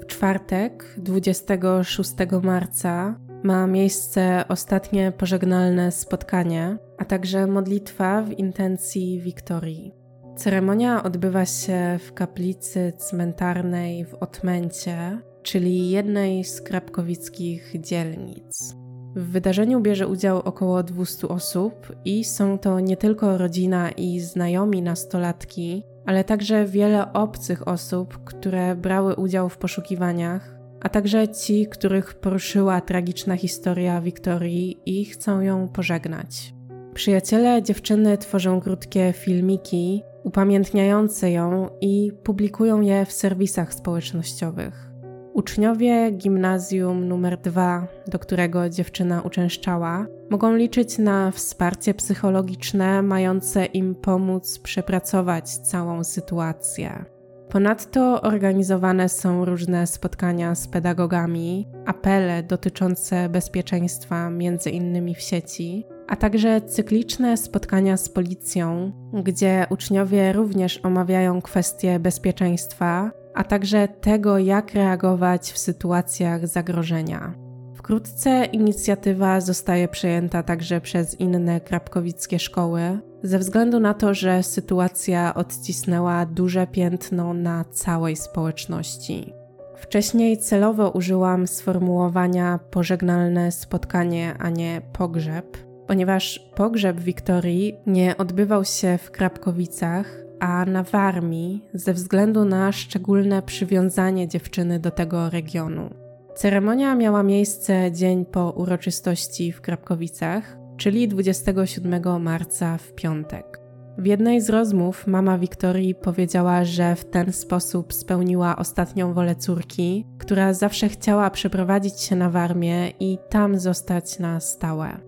[0.00, 9.94] W czwartek, 26 marca, ma miejsce ostatnie pożegnalne spotkanie, a także modlitwa w intencji Wiktorii.
[10.36, 18.74] Ceremonia odbywa się w kaplicy cmentarnej w Otmęcie, czyli jednej z krapkowickich dzielnic.
[19.16, 24.82] W wydarzeniu bierze udział około 200 osób i są to nie tylko rodzina i znajomi
[24.82, 32.14] nastolatki, ale także wiele obcych osób, które brały udział w poszukiwaniach, a także ci, których
[32.14, 36.54] poruszyła tragiczna historia Wiktorii i chcą ją pożegnać.
[36.94, 44.92] Przyjaciele dziewczyny tworzą krótkie filmiki upamiętniające ją i publikują je w serwisach społecznościowych.
[45.32, 53.94] Uczniowie gimnazjum numer 2, do którego dziewczyna uczęszczała, mogą liczyć na wsparcie psychologiczne mające im
[53.94, 57.04] pomóc przepracować całą sytuację.
[57.52, 66.16] Ponadto organizowane są różne spotkania z pedagogami, apele dotyczące bezpieczeństwa, między innymi w sieci, a
[66.16, 74.74] także cykliczne spotkania z policją, gdzie uczniowie również omawiają kwestie bezpieczeństwa, a także tego, jak
[74.74, 77.41] reagować w sytuacjach zagrożenia.
[77.82, 85.34] Wkrótce inicjatywa zostaje przejęta także przez inne krapkowickie szkoły, ze względu na to, że sytuacja
[85.34, 89.32] odcisnęła duże piętno na całej społeczności.
[89.76, 98.98] Wcześniej celowo użyłam sformułowania pożegnalne spotkanie, a nie pogrzeb, ponieważ pogrzeb Wiktorii nie odbywał się
[98.98, 106.01] w Krapkowicach, a na Warmii ze względu na szczególne przywiązanie dziewczyny do tego regionu.
[106.34, 113.60] Ceremonia miała miejsce dzień po uroczystości w Krapkowicach, czyli 27 marca w piątek.
[113.98, 120.06] W jednej z rozmów mama Wiktorii powiedziała, że w ten sposób spełniła ostatnią wolę córki,
[120.18, 125.00] która zawsze chciała przeprowadzić się na Warmię i tam zostać na stałe.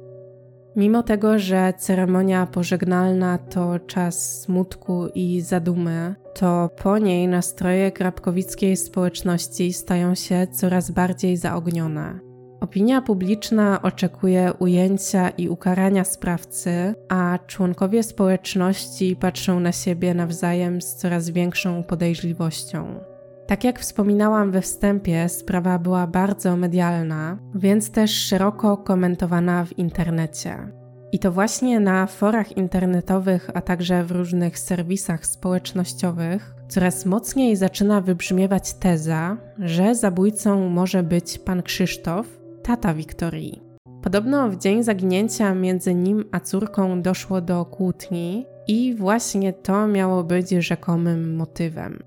[0.77, 8.77] Mimo tego, że ceremonia pożegnalna to czas smutku i zadumy, to po niej nastroje krapkowickiej
[8.77, 12.21] społeczności stają się coraz bardziej zaognione.
[12.61, 20.95] Opinia publiczna oczekuje ujęcia i ukarania sprawcy, a członkowie społeczności patrzą na siebie nawzajem z
[20.95, 23.01] coraz większą podejrzliwością.
[23.47, 30.84] Tak jak wspominałam we wstępie, sprawa była bardzo medialna, więc też szeroko komentowana w internecie.
[31.15, 38.01] I to właśnie na forach internetowych, a także w różnych serwisach społecznościowych coraz mocniej zaczyna
[38.01, 42.27] wybrzmiewać teza, że zabójcą może być pan Krzysztof,
[42.63, 43.63] tata Wiktorii.
[44.03, 50.25] Podobno w dzień zaginięcia między nim a córką doszło do kłótni i właśnie to miało
[50.25, 52.03] być rzekomym motywem.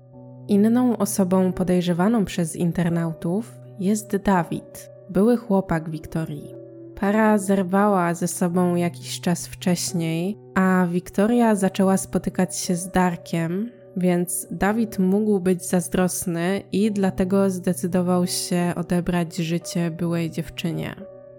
[0.48, 6.57] Inną osobą podejrzewaną przez internautów jest Dawid, były chłopak Wiktorii.
[7.00, 14.46] Para zerwała ze sobą jakiś czas wcześniej, a Wiktoria zaczęła spotykać się z Darkiem, więc
[14.50, 20.94] Dawid mógł być zazdrosny i dlatego zdecydował się odebrać życie byłej dziewczynie.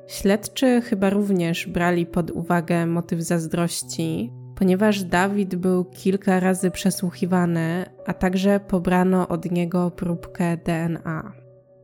[0.08, 8.14] Śledczy chyba również brali pod uwagę motyw zazdrości, ponieważ Dawid był kilka razy przesłuchiwany, a
[8.14, 11.32] także pobrano od niego próbkę DNA.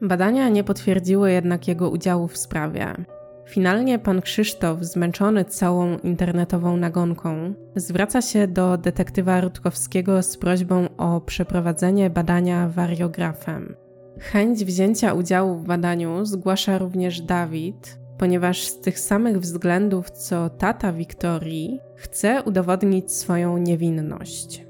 [0.01, 2.95] Badania nie potwierdziły jednak jego udziału w sprawie.
[3.45, 11.21] Finalnie pan Krzysztof, zmęczony całą internetową nagonką, zwraca się do detektywa Rutkowskiego z prośbą o
[11.21, 13.75] przeprowadzenie badania wariografem.
[14.19, 20.93] Chęć wzięcia udziału w badaniu zgłasza również Dawid, ponieważ z tych samych względów co tata
[20.93, 24.65] Wiktorii chce udowodnić swoją niewinność.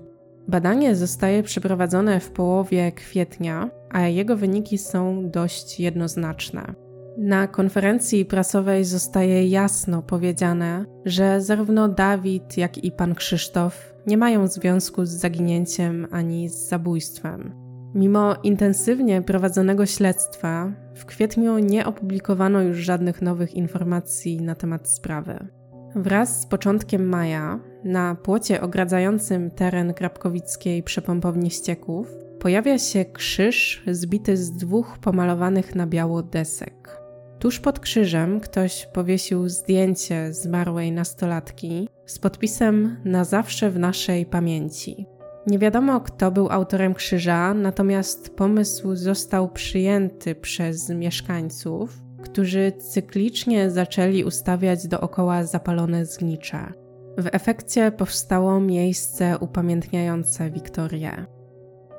[0.47, 6.84] Badanie zostaje przeprowadzone w połowie kwietnia, a jego wyniki są dość jednoznaczne.
[7.17, 14.47] Na konferencji prasowej zostaje jasno powiedziane, że zarówno Dawid, jak i pan Krzysztof nie mają
[14.47, 17.53] związku z zaginięciem ani z zabójstwem.
[17.93, 25.47] Mimo intensywnie prowadzonego śledztwa, w kwietniu nie opublikowano już żadnych nowych informacji na temat sprawy.
[25.95, 32.07] Wraz z początkiem maja na płocie ogradzającym teren Krapkowickiej przepompowni ścieków
[32.39, 37.04] pojawia się krzyż zbity z dwóch pomalowanych na biało desek.
[37.45, 45.05] Tuż pod krzyżem ktoś powiesił zdjęcie zmarłej nastolatki z podpisem Na zawsze w naszej pamięci.
[45.47, 54.23] Nie wiadomo, kto był autorem krzyża, natomiast pomysł został przyjęty przez mieszkańców, którzy cyklicznie zaczęli
[54.23, 56.73] ustawiać dookoła zapalone zgnicze.
[57.17, 61.25] W efekcie powstało miejsce upamiętniające Wiktorię.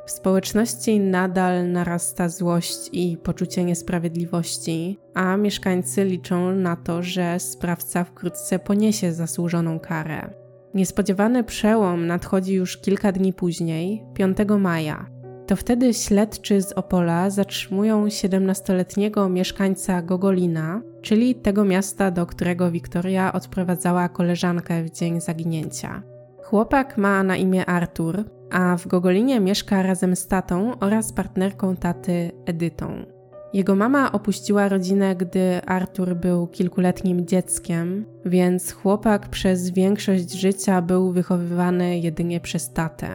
[0.06, 8.04] W społeczności nadal narasta złość i poczucie niesprawiedliwości, a mieszkańcy liczą na to, że sprawca
[8.04, 10.30] wkrótce poniesie zasłużoną karę.
[10.74, 15.06] Niespodziewany przełom nadchodzi już kilka dni później, 5 maja.
[15.46, 23.32] To wtedy śledczy z Opola zatrzymują 17-letniego mieszkańca Gogolina, czyli tego miasta, do którego Wiktoria
[23.32, 26.02] odprowadzała koleżankę w dzień zaginięcia.
[26.46, 32.30] Chłopak ma na imię Artur, a w Gogolinie mieszka razem z tatą oraz partnerką taty
[32.44, 33.06] Edytą.
[33.52, 41.12] Jego mama opuściła rodzinę, gdy Artur był kilkuletnim dzieckiem, więc chłopak przez większość życia był
[41.12, 43.08] wychowywany jedynie przez tatę.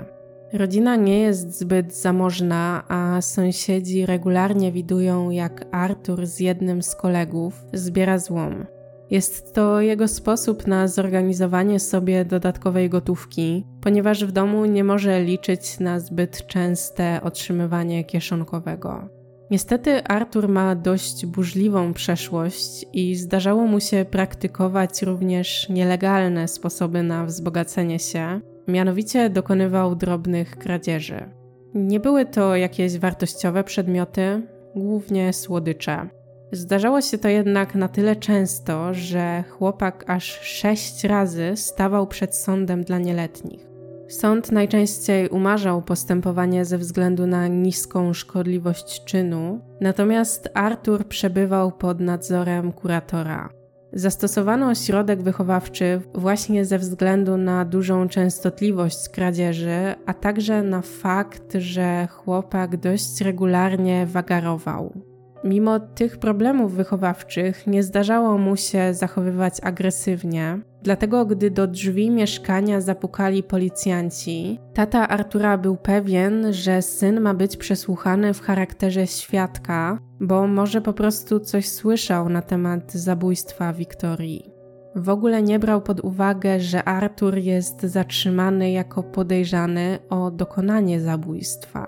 [0.54, 7.66] Rodzina nie jest zbyt zamożna, a sąsiedzi regularnie widują, jak Artur z jednym z kolegów
[7.74, 8.66] zbiera złom.
[9.12, 15.80] Jest to jego sposób na zorganizowanie sobie dodatkowej gotówki, ponieważ w domu nie może liczyć
[15.80, 19.10] na zbyt częste otrzymywanie kieszonkowego.
[19.50, 27.26] Niestety Artur ma dość burzliwą przeszłość i zdarzało mu się praktykować również nielegalne sposoby na
[27.26, 31.30] wzbogacenie się, mianowicie dokonywał drobnych kradzieży.
[31.74, 36.21] Nie były to jakieś wartościowe przedmioty, głównie słodycze.
[36.52, 42.84] Zdarzało się to jednak na tyle często, że chłopak aż sześć razy stawał przed sądem
[42.84, 43.68] dla nieletnich.
[44.10, 52.72] Sąd najczęściej umarzał postępowanie ze względu na niską szkodliwość czynu, natomiast Artur przebywał pod nadzorem
[52.72, 53.50] kuratora.
[53.94, 62.08] Zastosowano środek wychowawczy właśnie ze względu na dużą częstotliwość kradzieży, a także na fakt, że
[62.08, 65.11] chłopak dość regularnie wagarował.
[65.44, 72.82] Mimo tych problemów wychowawczych nie zdarzało mu się zachowywać agresywnie, dlatego gdy do drzwi mieszkania
[72.82, 80.48] zapukali policjanci, tata Artura był pewien, że syn ma być przesłuchany w charakterze świadka, bo
[80.48, 84.52] może po prostu coś słyszał na temat zabójstwa Wiktorii.
[84.96, 91.88] W ogóle nie brał pod uwagę, że Artur jest zatrzymany jako podejrzany o dokonanie zabójstwa.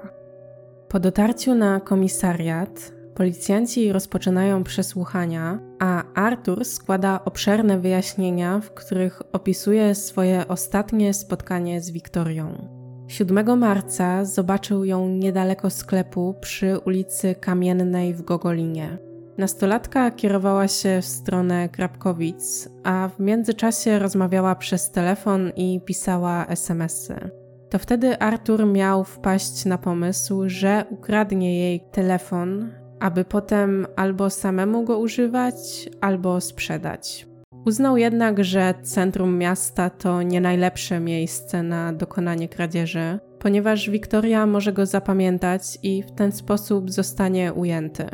[0.89, 9.95] Po dotarciu na komisariat, Policjanci rozpoczynają przesłuchania, a Arthur składa obszerne wyjaśnienia, w których opisuje
[9.95, 12.67] swoje ostatnie spotkanie z Wiktorią.
[13.07, 18.97] 7 marca zobaczył ją niedaleko sklepu przy ulicy Kamiennej w Gogolinie.
[19.37, 27.29] Nastolatka kierowała się w stronę Krapkowic, a w międzyczasie rozmawiała przez telefon i pisała SMSy.
[27.69, 32.71] To wtedy Artur miał wpaść na pomysł, że ukradnie jej telefon
[33.03, 37.27] aby potem albo samemu go używać, albo sprzedać.
[37.65, 44.73] Uznał jednak, że centrum miasta to nie najlepsze miejsce na dokonanie kradzieży, ponieważ Wiktoria może
[44.73, 48.05] go zapamiętać i w ten sposób zostanie ujęty.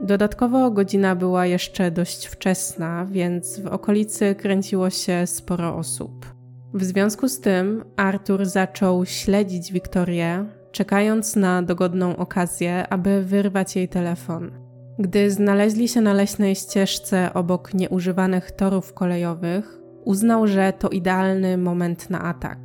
[0.00, 6.26] Dodatkowo godzina była jeszcze dość wczesna, więc w okolicy kręciło się sporo osób.
[6.74, 13.88] W związku z tym Artur zaczął śledzić Wiktorię, czekając na dogodną okazję, aby wyrwać jej
[13.88, 14.50] telefon.
[14.98, 22.10] Gdy znaleźli się na leśnej ścieżce obok nieużywanych torów kolejowych, uznał, że to idealny moment
[22.10, 22.58] na atak.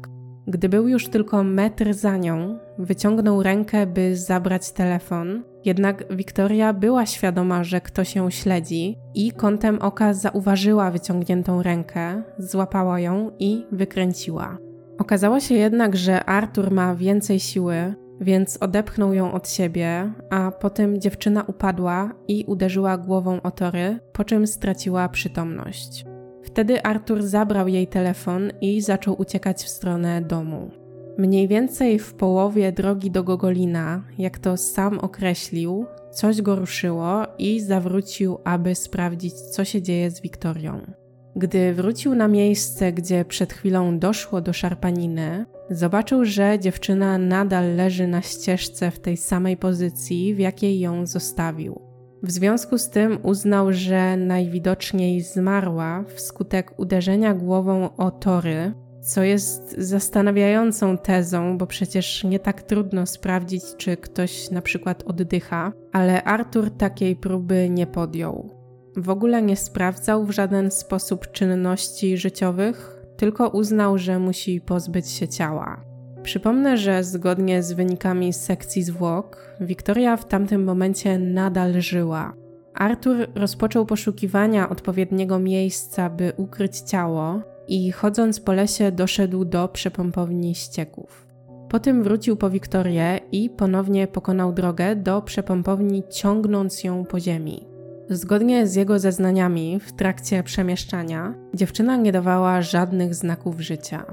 [0.48, 7.06] Gdy był już tylko metr za nią, wyciągnął rękę, by zabrać telefon, jednak Wiktoria była
[7.06, 14.58] świadoma, że ktoś ją śledzi i kątem oka zauważyła wyciągniętą rękę, złapała ją i wykręciła.
[14.98, 21.02] Okazało się jednak, że Artur ma więcej siły, więc odepchnął ją od siebie, a potem
[21.02, 26.06] dziewczyna upadła i uderzyła głową o tory, po czym straciła przytomność.
[26.44, 30.72] Wtedy Artur zabrał jej telefon i zaczął uciekać w stronę domu.
[31.18, 37.60] Mniej więcej w połowie drogi do Gogolina, jak to sam określił, coś go ruszyło i
[37.60, 41.03] zawrócił, aby sprawdzić, co się dzieje z Wiktorią.
[41.36, 48.08] Gdy wrócił na miejsce, gdzie przed chwilą doszło do szarpaniny, zobaczył, że dziewczyna nadal leży
[48.08, 51.82] na ścieżce w tej samej pozycji, w jakiej ją zostawił.
[52.24, 59.76] W związku z tym uznał, że najwidoczniej zmarła wskutek uderzenia głową o tory, co jest
[59.78, 66.72] zastanawiającą tezą, bo przecież nie tak trudno sprawdzić, czy ktoś na przykład oddycha, ale Artur
[66.72, 68.63] takiej próby nie podjął.
[68.98, 75.28] W ogóle nie sprawdzał w żaden sposób czynności życiowych, tylko uznał, że musi pozbyć się
[75.28, 75.84] ciała.
[76.24, 82.34] Przypomnę, że zgodnie z wynikami sekcji zwłok, Wiktoria w tamtym momencie nadal żyła.
[82.74, 90.56] Artur rozpoczął poszukiwania odpowiedniego miejsca, by ukryć ciało, i chodząc po lesie doszedł do przepompowni
[90.56, 91.28] ścieków.
[91.70, 97.73] Potem wrócił po Wiktorię i ponownie pokonał drogę do przepompowni, ciągnąc ją po ziemi.
[98.10, 104.06] Zgodnie z jego zeznaniami, w trakcie przemieszczania, dziewczyna nie dawała żadnych znaków życia.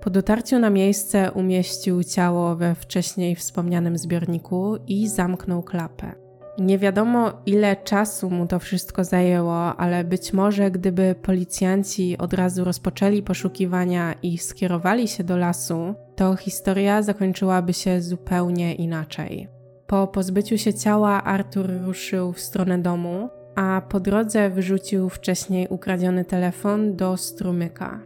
[0.00, 6.12] Po dotarciu na miejsce umieścił ciało we wcześniej wspomnianym zbiorniku i zamknął klapę.
[6.58, 12.64] Nie wiadomo, ile czasu mu to wszystko zajęło, ale być może gdyby policjanci od razu
[12.64, 19.48] rozpoczęli poszukiwania i skierowali się do lasu, to historia zakończyłaby się zupełnie inaczej.
[19.86, 23.28] Po pozbyciu się ciała, Artur ruszył w stronę domu,
[23.58, 28.00] a po drodze wyrzucił wcześniej ukradziony telefon do strumyka.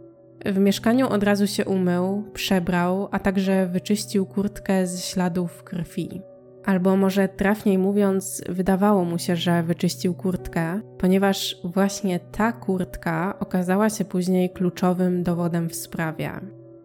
[0.45, 6.21] W mieszkaniu od razu się umył, przebrał, a także wyczyścił kurtkę z śladów krwi.
[6.65, 13.89] Albo może trafniej mówiąc, wydawało mu się, że wyczyścił kurtkę, ponieważ właśnie ta kurtka okazała
[13.89, 16.31] się później kluczowym dowodem w sprawie.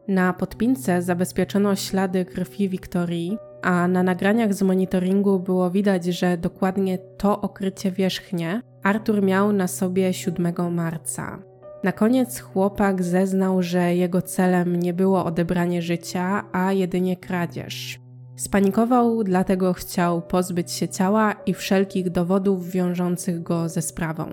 [0.08, 6.98] Na podpince zabezpieczono ślady krwi Wiktorii, a na nagraniach z monitoringu było widać, że dokładnie
[6.98, 11.38] to okrycie wierzchnie Artur miał na sobie 7 marca.
[11.84, 18.00] Na koniec chłopak zeznał, że jego celem nie było odebranie życia, a jedynie kradzież.
[18.36, 24.26] Spanikował, dlatego chciał pozbyć się ciała i wszelkich dowodów wiążących go ze sprawą.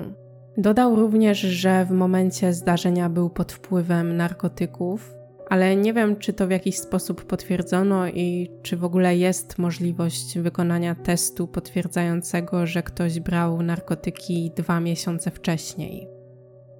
[0.58, 5.15] Dodał również, że w momencie zdarzenia był pod wpływem narkotyków,
[5.50, 10.40] ale nie wiem, czy to w jakiś sposób potwierdzono i czy w ogóle jest możliwość
[10.40, 16.08] wykonania testu potwierdzającego, że ktoś brał narkotyki dwa miesiące wcześniej.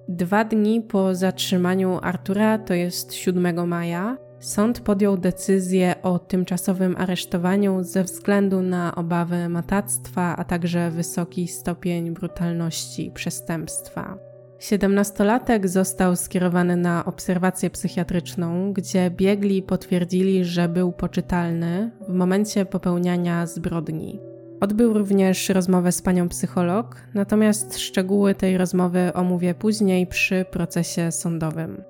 [0.08, 7.82] Dwa dni po zatrzymaniu Artura, to jest 7 maja, sąd podjął decyzję o tymczasowym aresztowaniu
[7.82, 14.35] ze względu na obawę matactwa, a także wysoki stopień brutalności przestępstwa.
[14.58, 23.46] Siedemnastolatek został skierowany na obserwację psychiatryczną, gdzie biegli potwierdzili, że był poczytalny w momencie popełniania
[23.46, 24.20] zbrodni.
[24.60, 31.82] Odbył również rozmowę z panią psycholog, natomiast szczegóły tej rozmowy omówię później przy procesie sądowym.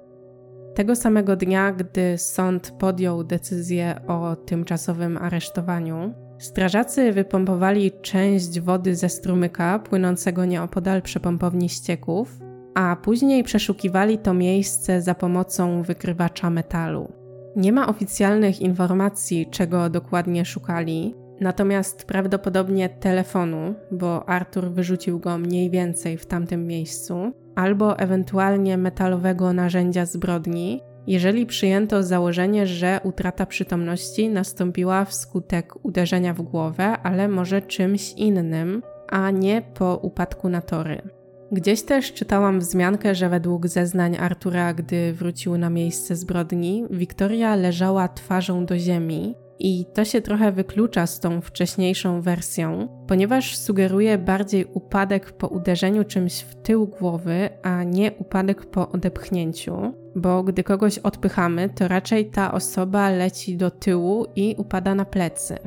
[0.74, 9.08] Tego samego dnia, gdy sąd podjął decyzję o tymczasowym aresztowaniu, strażacy wypompowali część wody ze
[9.08, 12.38] strumyka płynącego nieopodal przepompowni ścieków,
[12.76, 17.12] a później przeszukiwali to miejsce za pomocą wykrywacza metalu.
[17.56, 25.70] Nie ma oficjalnych informacji, czego dokładnie szukali, natomiast prawdopodobnie telefonu, bo Arthur wyrzucił go mniej
[25.70, 34.28] więcej w tamtym miejscu, albo ewentualnie metalowego narzędzia zbrodni, jeżeli przyjęto założenie, że utrata przytomności
[34.28, 41.15] nastąpiła wskutek uderzenia w głowę, ale może czymś innym, a nie po upadku na tory.
[41.52, 48.08] Gdzieś też czytałam wzmiankę, że według zeznań Artura, gdy wrócił na miejsce zbrodni, Wiktoria leżała
[48.08, 54.64] twarzą do ziemi, i to się trochę wyklucza z tą wcześniejszą wersją, ponieważ sugeruje bardziej
[54.64, 60.98] upadek po uderzeniu czymś w tył głowy, a nie upadek po odepchnięciu, bo gdy kogoś
[60.98, 65.58] odpychamy, to raczej ta osoba leci do tyłu i upada na plecy.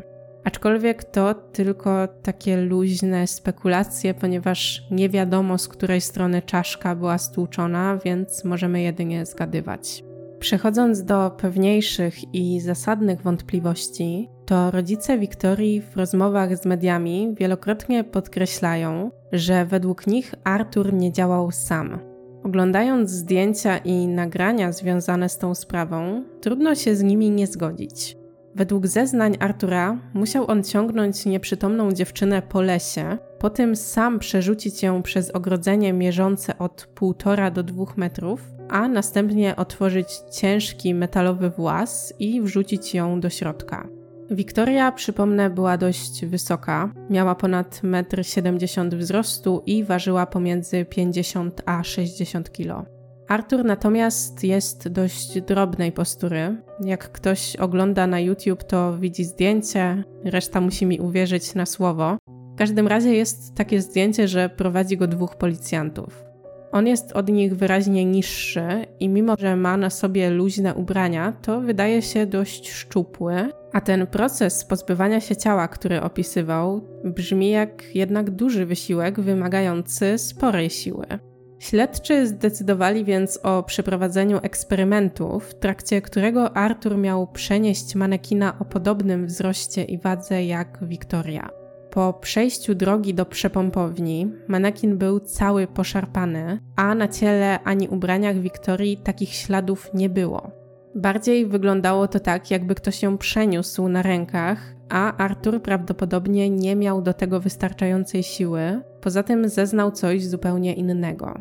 [0.44, 7.98] Aczkolwiek to tylko takie luźne spekulacje, ponieważ nie wiadomo z której strony czaszka była stłuczona,
[8.06, 10.04] więc możemy jedynie zgadywać.
[10.40, 19.12] Przechodząc do pewniejszych i zasadnych wątpliwości, to rodzice Wiktorii w rozmowach z mediami wielokrotnie podkreślają,
[19.32, 22.00] że według nich Artur nie działał sam.
[22.44, 28.19] Oglądając zdjęcia i nagrania związane z tą sprawą, trudno się z nimi nie zgodzić.
[28.56, 35.02] Według zeznań Artura musiał on ciągnąć nieprzytomną dziewczynę po lesie, po tym sam przerzucić ją
[35.02, 42.42] przez ogrodzenie mierzące od 1,5 do 2 metrów, a następnie otworzyć ciężki metalowy włas i
[42.42, 43.88] wrzucić ją do środka.
[44.32, 51.84] Wiktoria, przypomnę, była dość wysoka, miała ponad 1,70 m wzrostu i ważyła pomiędzy 50 a
[51.84, 52.99] 60 kg.
[53.30, 56.62] Artur natomiast jest dość drobnej postury.
[56.84, 62.18] Jak ktoś ogląda na YouTube, to widzi zdjęcie, reszta musi mi uwierzyć na słowo.
[62.28, 66.24] W każdym razie jest takie zdjęcie, że prowadzi go dwóch policjantów.
[66.72, 68.68] On jest od nich wyraźnie niższy
[69.00, 73.34] i mimo, że ma na sobie luźne ubrania, to wydaje się dość szczupły,
[73.74, 80.70] a ten proces pozbywania się ciała, który opisywał, brzmi jak jednak duży wysiłek wymagający sporej
[80.70, 81.29] siły.
[81.60, 89.26] Śledczy zdecydowali więc o przeprowadzeniu eksperymentu, w trakcie którego Arthur miał przenieść manekina o podobnym
[89.26, 91.50] wzroście i wadze jak Wiktoria.
[91.92, 98.98] Po przejściu drogi do przepompowni, manekin był cały poszarpany, a na ciele ani ubraniach Wiktorii
[98.98, 100.52] takich śladów nie było.
[100.96, 107.02] Bardziej wyglądało to tak, jakby ktoś ją przeniósł na rękach, a Arthur prawdopodobnie nie miał
[107.02, 111.34] do tego wystarczającej siły, poza tym zeznał coś zupełnie innego.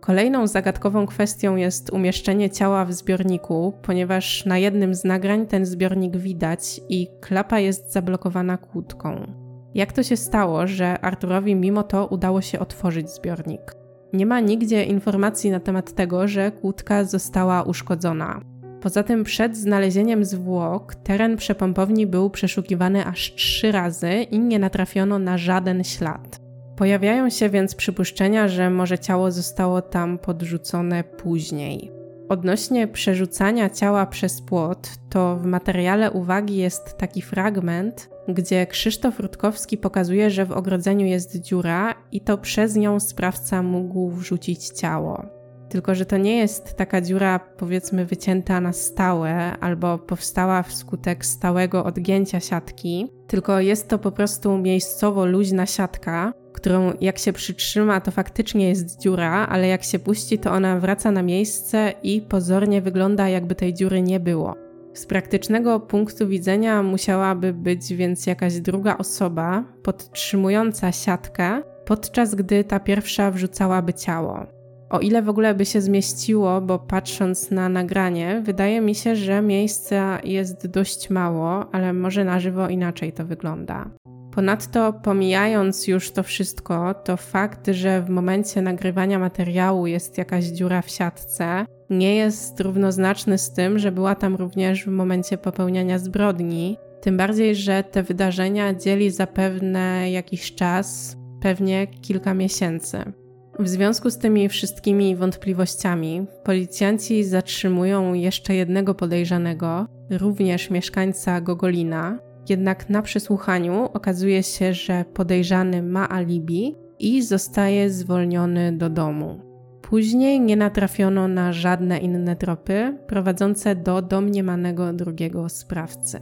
[0.00, 6.16] Kolejną zagadkową kwestią jest umieszczenie ciała w zbiorniku, ponieważ na jednym z nagrań ten zbiornik
[6.16, 9.32] widać i klapa jest zablokowana kłódką.
[9.74, 13.74] Jak to się stało, że Arturowi mimo to udało się otworzyć zbiornik?
[14.12, 18.40] Nie ma nigdzie informacji na temat tego, że kłódka została uszkodzona.
[18.84, 25.18] Poza tym przed znalezieniem zwłok teren przepompowni był przeszukiwany aż trzy razy i nie natrafiono
[25.18, 26.40] na żaden ślad.
[26.76, 31.92] Pojawiają się więc przypuszczenia, że może ciało zostało tam podrzucone później.
[32.28, 39.78] Odnośnie przerzucania ciała przez płot, to w materiale uwagi jest taki fragment, gdzie Krzysztof Rutkowski
[39.78, 45.33] pokazuje, że w ogrodzeniu jest dziura i to przez nią sprawca mógł wrzucić ciało.
[45.74, 51.84] Tylko, że to nie jest taka dziura, powiedzmy, wycięta na stałe albo powstała wskutek stałego
[51.84, 58.10] odgięcia siatki, tylko jest to po prostu miejscowo luźna siatka, którą jak się przytrzyma, to
[58.10, 63.28] faktycznie jest dziura, ale jak się puści, to ona wraca na miejsce i pozornie wygląda,
[63.28, 64.54] jakby tej dziury nie było.
[64.92, 72.80] Z praktycznego punktu widzenia musiałaby być więc jakaś druga osoba podtrzymująca siatkę, podczas gdy ta
[72.80, 74.63] pierwsza wrzucałaby ciało.
[74.94, 79.42] O ile w ogóle by się zmieściło, bo patrząc na nagranie, wydaje mi się, że
[79.42, 83.90] miejsca jest dość mało, ale może na żywo inaczej to wygląda.
[84.34, 90.82] Ponadto, pomijając już to wszystko, to fakt, że w momencie nagrywania materiału jest jakaś dziura
[90.82, 96.76] w siatce, nie jest równoznaczny z tym, że była tam również w momencie popełniania zbrodni.
[97.00, 103.23] Tym bardziej, że te wydarzenia dzieli zapewne jakiś czas, pewnie kilka miesięcy.
[103.58, 112.90] W związku z tymi wszystkimi wątpliwościami, policjanci zatrzymują jeszcze jednego podejrzanego, również mieszkańca Gogolina, jednak
[112.90, 119.40] na przesłuchaniu okazuje się, że podejrzany ma alibi i zostaje zwolniony do domu.
[119.82, 126.20] Później nie natrafiono na żadne inne tropy prowadzące do domniemanego drugiego sprawcy.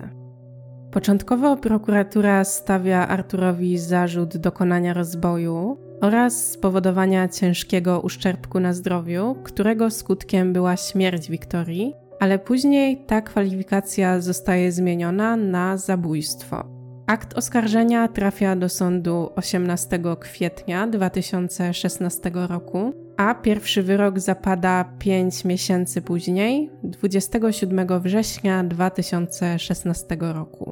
[0.90, 10.53] Początkowo prokuratura stawia Arturowi zarzut dokonania rozboju oraz spowodowania ciężkiego uszczerbku na zdrowiu, którego skutkiem
[10.53, 16.64] była śmierć Wiktorii, ale później ta kwalifikacja zostaje zmieniona na zabójstwo.
[17.07, 26.03] Akt oskarżenia trafia do sądu 18 kwietnia 2016 roku, a pierwszy wyrok zapada 5 miesięcy
[26.03, 30.71] później, 27 września 2016 roku.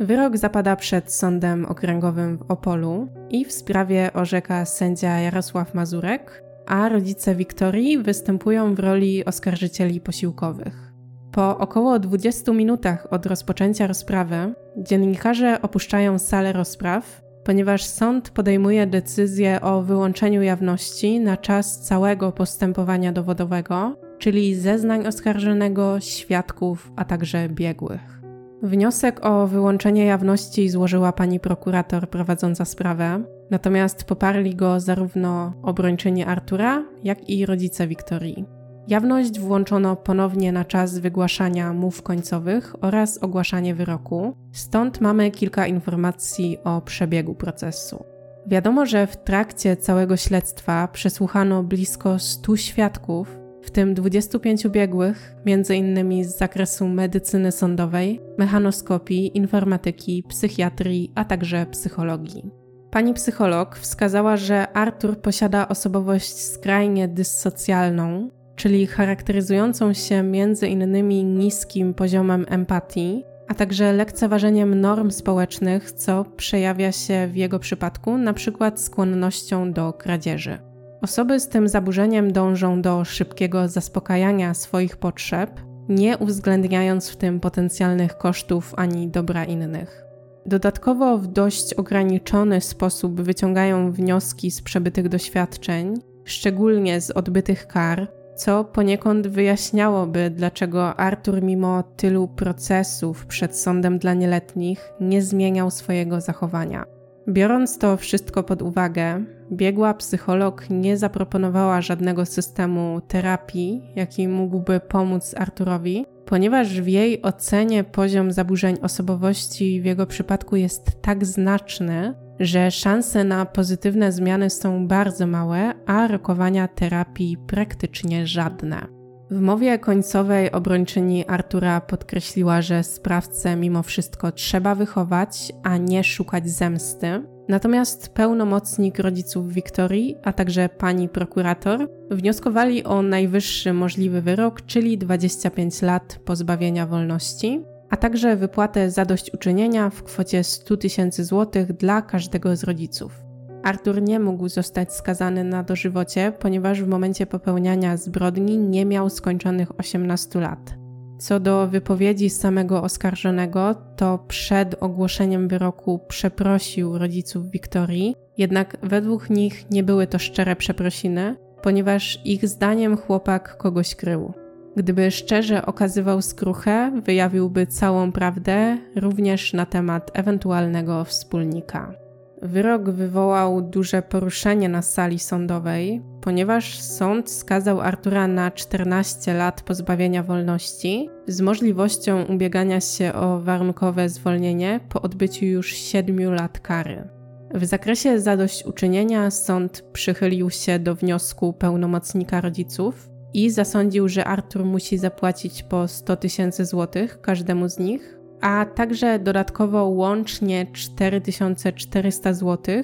[0.00, 6.88] Wyrok zapada przed Sądem Okręgowym w Opolu i w sprawie orzeka sędzia Jarosław Mazurek, a
[6.88, 10.92] rodzice Wiktorii występują w roli oskarżycieli posiłkowych.
[11.32, 19.60] Po około 20 minutach od rozpoczęcia rozprawy dziennikarze opuszczają salę rozpraw, ponieważ sąd podejmuje decyzję
[19.60, 28.19] o wyłączeniu jawności na czas całego postępowania dowodowego, czyli zeznań oskarżonego, świadków, a także biegłych.
[28.62, 36.84] Wniosek o wyłączenie jawności złożyła pani prokurator prowadząca sprawę, natomiast poparli go zarówno obrończyni Artura,
[37.04, 38.44] jak i rodzice Wiktorii.
[38.88, 46.58] Jawność włączono ponownie na czas wygłaszania mów końcowych oraz ogłaszanie wyroku, stąd mamy kilka informacji
[46.64, 48.04] o przebiegu procesu.
[48.46, 56.24] Wiadomo, że w trakcie całego śledztwa przesłuchano blisko 100 świadków, w tym 25 biegłych, m.in.
[56.24, 62.50] z zakresu medycyny sądowej, mechanoskopii, informatyki, psychiatrii, a także psychologii.
[62.90, 70.32] Pani psycholog wskazała, że Artur posiada osobowość skrajnie dyssocjalną, czyli charakteryzującą się
[70.68, 78.18] innymi niskim poziomem empatii, a także lekceważeniem norm społecznych, co przejawia się w jego przypadku
[78.18, 80.69] na przykład skłonnością do kradzieży.
[81.02, 88.18] Osoby z tym zaburzeniem dążą do szybkiego zaspokajania swoich potrzeb, nie uwzględniając w tym potencjalnych
[88.18, 90.04] kosztów ani dobra innych.
[90.46, 95.94] Dodatkowo w dość ograniczony sposób wyciągają wnioski z przebytych doświadczeń,
[96.24, 104.14] szczególnie z odbytych kar, co poniekąd wyjaśniałoby, dlaczego Artur, mimo tylu procesów przed sądem dla
[104.14, 106.99] nieletnich, nie zmieniał swojego zachowania.
[107.28, 115.34] Biorąc to wszystko pod uwagę, biegła psycholog nie zaproponowała żadnego systemu terapii, jaki mógłby pomóc
[115.36, 122.70] Arturowi, ponieważ w jej ocenie poziom zaburzeń osobowości w jego przypadku jest tak znaczny, że
[122.70, 128.99] szanse na pozytywne zmiany są bardzo małe, a rokowania terapii praktycznie żadne.
[129.30, 136.50] W mowie końcowej obrończyni Artura podkreśliła, że sprawcę mimo wszystko trzeba wychować, a nie szukać
[136.50, 137.22] zemsty.
[137.48, 145.82] Natomiast pełnomocnik rodziców Wiktorii, a także pani prokurator, wnioskowali o najwyższy możliwy wyrok, czyli 25
[145.82, 152.64] lat pozbawienia wolności, a także wypłatę zadośćuczynienia w kwocie 100 tysięcy złotych dla każdego z
[152.64, 153.29] rodziców.
[153.62, 159.80] Artur nie mógł zostać skazany na dożywocie, ponieważ w momencie popełniania zbrodni nie miał skończonych
[159.80, 160.74] 18 lat.
[161.18, 169.70] Co do wypowiedzi samego oskarżonego, to przed ogłoszeniem wyroku przeprosił rodziców Wiktorii, jednak według nich
[169.70, 174.32] nie były to szczere przeprosiny, ponieważ ich zdaniem chłopak kogoś krył.
[174.76, 181.94] Gdyby szczerze okazywał skruchę, wyjawiłby całą prawdę również na temat ewentualnego wspólnika.
[182.42, 190.22] Wyrok wywołał duże poruszenie na sali sądowej, ponieważ sąd skazał Artura na 14 lat pozbawienia
[190.22, 197.08] wolności z możliwością ubiegania się o warunkowe zwolnienie po odbyciu już 7 lat kary.
[197.54, 204.98] W zakresie zadośćuczynienia sąd przychylił się do wniosku pełnomocnika rodziców i zasądził, że Artur musi
[204.98, 212.74] zapłacić po 100 tysięcy złotych każdemu z nich, a także dodatkowo łącznie 4400 zł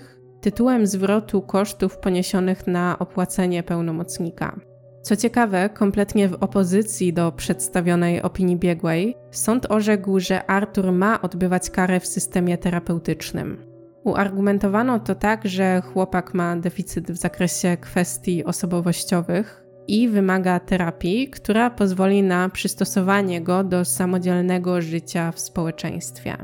[0.40, 4.60] tytułem zwrotu kosztów poniesionych na opłacenie pełnomocnika.
[5.02, 11.70] Co ciekawe, kompletnie w opozycji do przedstawionej opinii biegłej, sąd orzekł, że Artur ma odbywać
[11.70, 13.66] karę w systemie terapeutycznym.
[14.04, 21.70] Uargumentowano to tak, że chłopak ma deficyt w zakresie kwestii osobowościowych, i wymaga terapii, która
[21.70, 26.36] pozwoli na przystosowanie go do samodzielnego życia w społeczeństwie.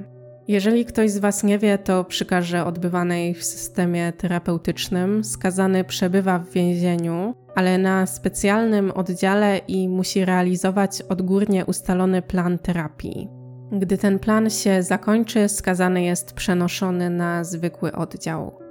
[0.48, 6.38] Jeżeli ktoś z Was nie wie, to przy karze odbywanej w systemie terapeutycznym skazany przebywa
[6.38, 13.28] w więzieniu, ale na specjalnym oddziale i musi realizować odgórnie ustalony plan terapii.
[13.72, 18.61] Gdy ten plan się zakończy, skazany jest przenoszony na zwykły oddział.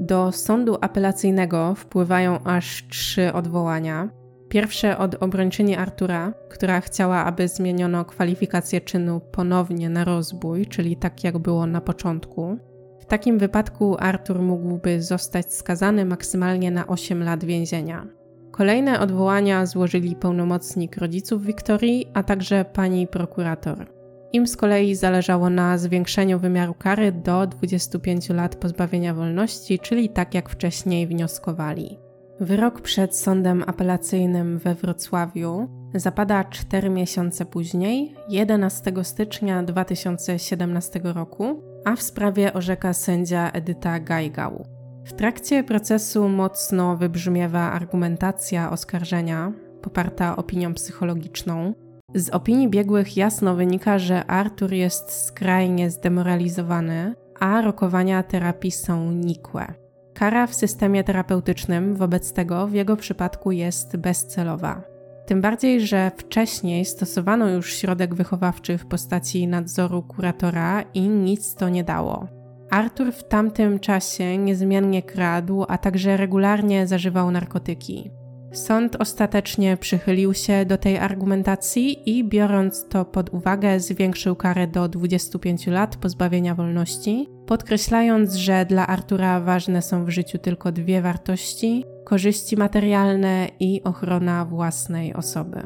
[0.00, 4.08] Do sądu apelacyjnego wpływają aż trzy odwołania.
[4.48, 11.24] Pierwsze od obrończyni Artura, która chciała, aby zmieniono kwalifikację czynu ponownie na rozbój, czyli tak
[11.24, 12.58] jak było na początku.
[13.00, 18.06] W takim wypadku Artur mógłby zostać skazany maksymalnie na 8 lat więzienia.
[18.50, 23.97] Kolejne odwołania złożyli pełnomocnik rodziców Wiktorii, a także pani prokurator.
[24.32, 30.34] Im z kolei zależało na zwiększeniu wymiaru kary do 25 lat pozbawienia wolności, czyli tak
[30.34, 31.98] jak wcześniej wnioskowali.
[32.40, 41.96] Wyrok przed sądem apelacyjnym we Wrocławiu zapada 4 miesiące później, 11 stycznia 2017 roku, a
[41.96, 44.66] w sprawie orzeka sędzia Edyta Gajgał.
[45.04, 49.52] W trakcie procesu mocno wybrzmiewa argumentacja oskarżenia,
[49.82, 51.74] poparta opinią psychologiczną,
[52.14, 59.74] z opinii biegłych jasno wynika, że Artur jest skrajnie zdemoralizowany, a rokowania terapii są nikłe.
[60.14, 64.82] Kara w systemie terapeutycznym wobec tego w jego przypadku jest bezcelowa.
[65.26, 71.68] Tym bardziej, że wcześniej stosowano już środek wychowawczy w postaci nadzoru kuratora i nic to
[71.68, 72.28] nie dało.
[72.70, 78.10] Artur w tamtym czasie niezmiennie kradł, a także regularnie zażywał narkotyki.
[78.52, 84.88] Sąd ostatecznie przychylił się do tej argumentacji i biorąc to pod uwagę, zwiększył karę do
[84.88, 91.84] 25 lat pozbawienia wolności, podkreślając, że dla Artura ważne są w życiu tylko dwie wartości:
[92.04, 95.62] korzyści materialne i ochrona własnej osoby.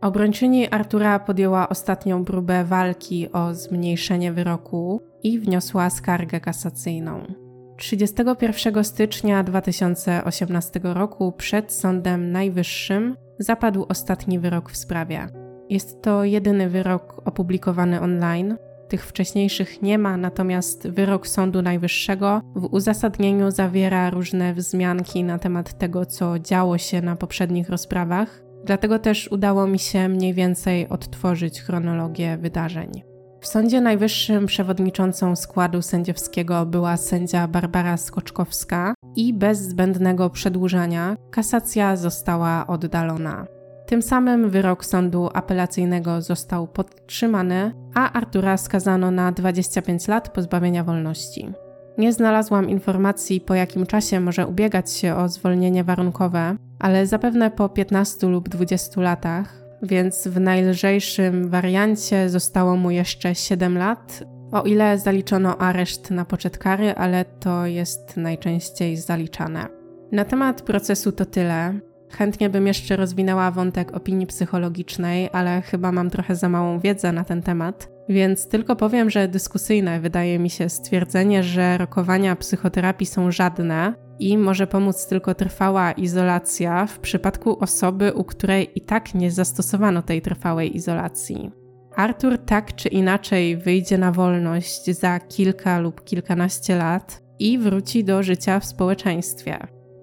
[0.00, 7.49] Obrończyni Artura podjęła ostatnią próbę walki o zmniejszenie wyroku i wniosła skargę kasacyjną.
[7.80, 15.26] 31 stycznia 2018 roku przed Sądem Najwyższym zapadł ostatni wyrok w sprawie.
[15.68, 18.56] Jest to jedyny wyrok opublikowany online.
[18.88, 25.78] Tych wcześniejszych nie ma, natomiast wyrok Sądu Najwyższego w uzasadnieniu zawiera różne wzmianki na temat
[25.78, 28.42] tego, co działo się na poprzednich rozprawach.
[28.64, 33.09] Dlatego też udało mi się mniej więcej odtworzyć chronologię wydarzeń.
[33.40, 41.96] W Sądzie Najwyższym przewodniczącą składu sędziowskiego była sędzia Barbara Skoczkowska i bez zbędnego przedłużania kasacja
[41.96, 43.46] została oddalona.
[43.86, 51.52] Tym samym wyrok sądu apelacyjnego został podtrzymany, a Artura skazano na 25 lat pozbawienia wolności.
[51.98, 57.68] Nie znalazłam informacji, po jakim czasie może ubiegać się o zwolnienie warunkowe, ale zapewne po
[57.68, 64.98] 15 lub 20 latach, więc w najlżejszym wariancie zostało mu jeszcze 7 lat, o ile
[64.98, 69.66] zaliczono areszt na poczet kary, ale to jest najczęściej zaliczane.
[70.12, 71.80] Na temat procesu to tyle.
[72.10, 77.24] Chętnie bym jeszcze rozwinęła wątek opinii psychologicznej, ale chyba mam trochę za małą wiedzę na
[77.24, 83.30] ten temat, więc tylko powiem, że dyskusyjne wydaje mi się stwierdzenie, że rokowania psychoterapii są
[83.30, 89.30] żadne, i może pomóc tylko trwała izolacja w przypadku osoby, u której i tak nie
[89.30, 91.50] zastosowano tej trwałej izolacji.
[91.96, 98.22] Artur tak czy inaczej wyjdzie na wolność za kilka lub kilkanaście lat i wróci do
[98.22, 99.58] życia w społeczeństwie.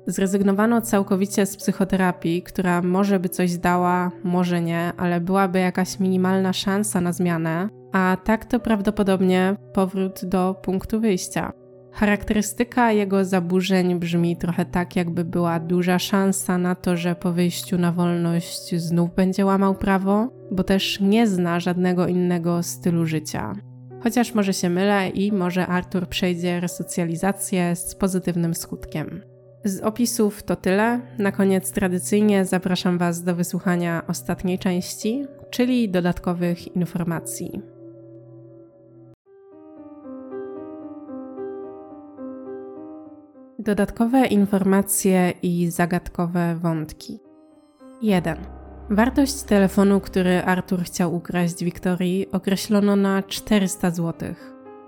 [0.07, 6.53] Zrezygnowano całkowicie z psychoterapii, która może by coś dała, może nie, ale byłaby jakaś minimalna
[6.53, 11.66] szansa na zmianę, a tak to prawdopodobnie powrót do punktu wyjścia.
[11.97, 17.77] Charakterystyka jego zaburzeń brzmi trochę tak, jakby była duża szansa na to, że po wyjściu
[17.77, 23.55] na wolność znów będzie łamał prawo, bo też nie zna żadnego innego stylu życia.
[24.03, 29.21] Chociaż może się mylę i może Artur przejdzie resocjalizację z pozytywnym skutkiem.
[29.63, 31.01] Z opisów to tyle.
[31.17, 37.76] Na koniec tradycyjnie zapraszam Was do wysłuchania ostatniej części, czyli dodatkowych informacji.
[43.67, 47.19] Dodatkowe informacje i zagadkowe wątki.
[48.01, 48.37] 1.
[48.89, 54.33] Wartość telefonu, który Artur chciał ukraść Wiktorii, określono na 400 zł.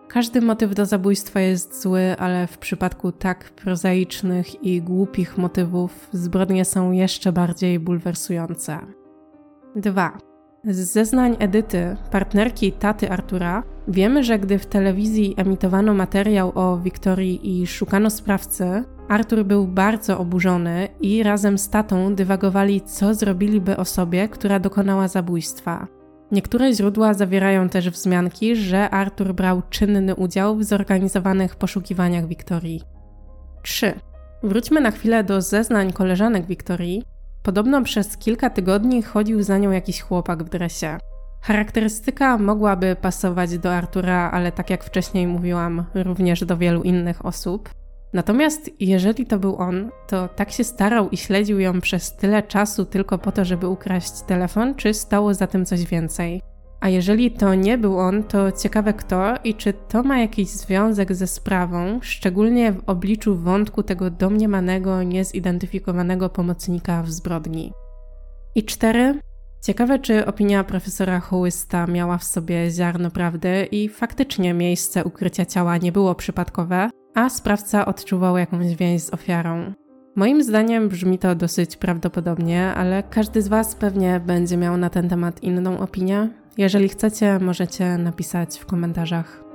[0.07, 6.65] Każdy motyw do zabójstwa jest zły, ale w przypadku tak prozaicznych i głupich motywów zbrodnie
[6.65, 8.79] są jeszcze bardziej bulwersujące.
[9.75, 10.28] 2.
[10.63, 17.61] Z zeznań Edyty, partnerki taty Artura, wiemy, że gdy w telewizji emitowano materiał o Wiktorii
[17.61, 24.27] i szukano sprawcy, Artur był bardzo oburzony i razem z tatą dywagowali, co zrobiliby osobie,
[24.27, 25.87] która dokonała zabójstwa.
[26.31, 32.81] Niektóre źródła zawierają też wzmianki, że Artur brał czynny udział w zorganizowanych poszukiwaniach Wiktorii.
[33.63, 33.93] 3.
[34.43, 37.03] Wróćmy na chwilę do zeznań koleżanek Wiktorii.
[37.49, 40.97] Podobno przez kilka tygodni chodził za nią jakiś chłopak w dresie.
[41.41, 47.69] Charakterystyka mogłaby pasować do Artura, ale tak jak wcześniej mówiłam, również do wielu innych osób.
[48.13, 52.85] Natomiast jeżeli to był on, to tak się starał i śledził ją przez tyle czasu
[52.85, 56.41] tylko po to, żeby ukraść telefon, czy stało za tym coś więcej?
[56.79, 61.15] A jeżeli to nie był on, to ciekawe kto i czy to ma jakiś związek
[61.15, 67.73] ze sprawą, szczególnie w obliczu wątku tego domniemanego, niezidentyfikowanego pomocnika w zbrodni.
[68.55, 69.19] I cztery.
[69.61, 75.77] Ciekawe, czy opinia profesora Hołysta miała w sobie ziarno prawdy i faktycznie miejsce ukrycia ciała
[75.77, 79.73] nie było przypadkowe, a sprawca odczuwał jakąś więź z ofiarą.
[80.15, 85.09] Moim zdaniem brzmi to dosyć prawdopodobnie, ale każdy z Was pewnie będzie miał na ten
[85.09, 86.29] temat inną opinię.
[86.57, 89.48] Jeżeli chcecie, możecie napisać w komentarzach.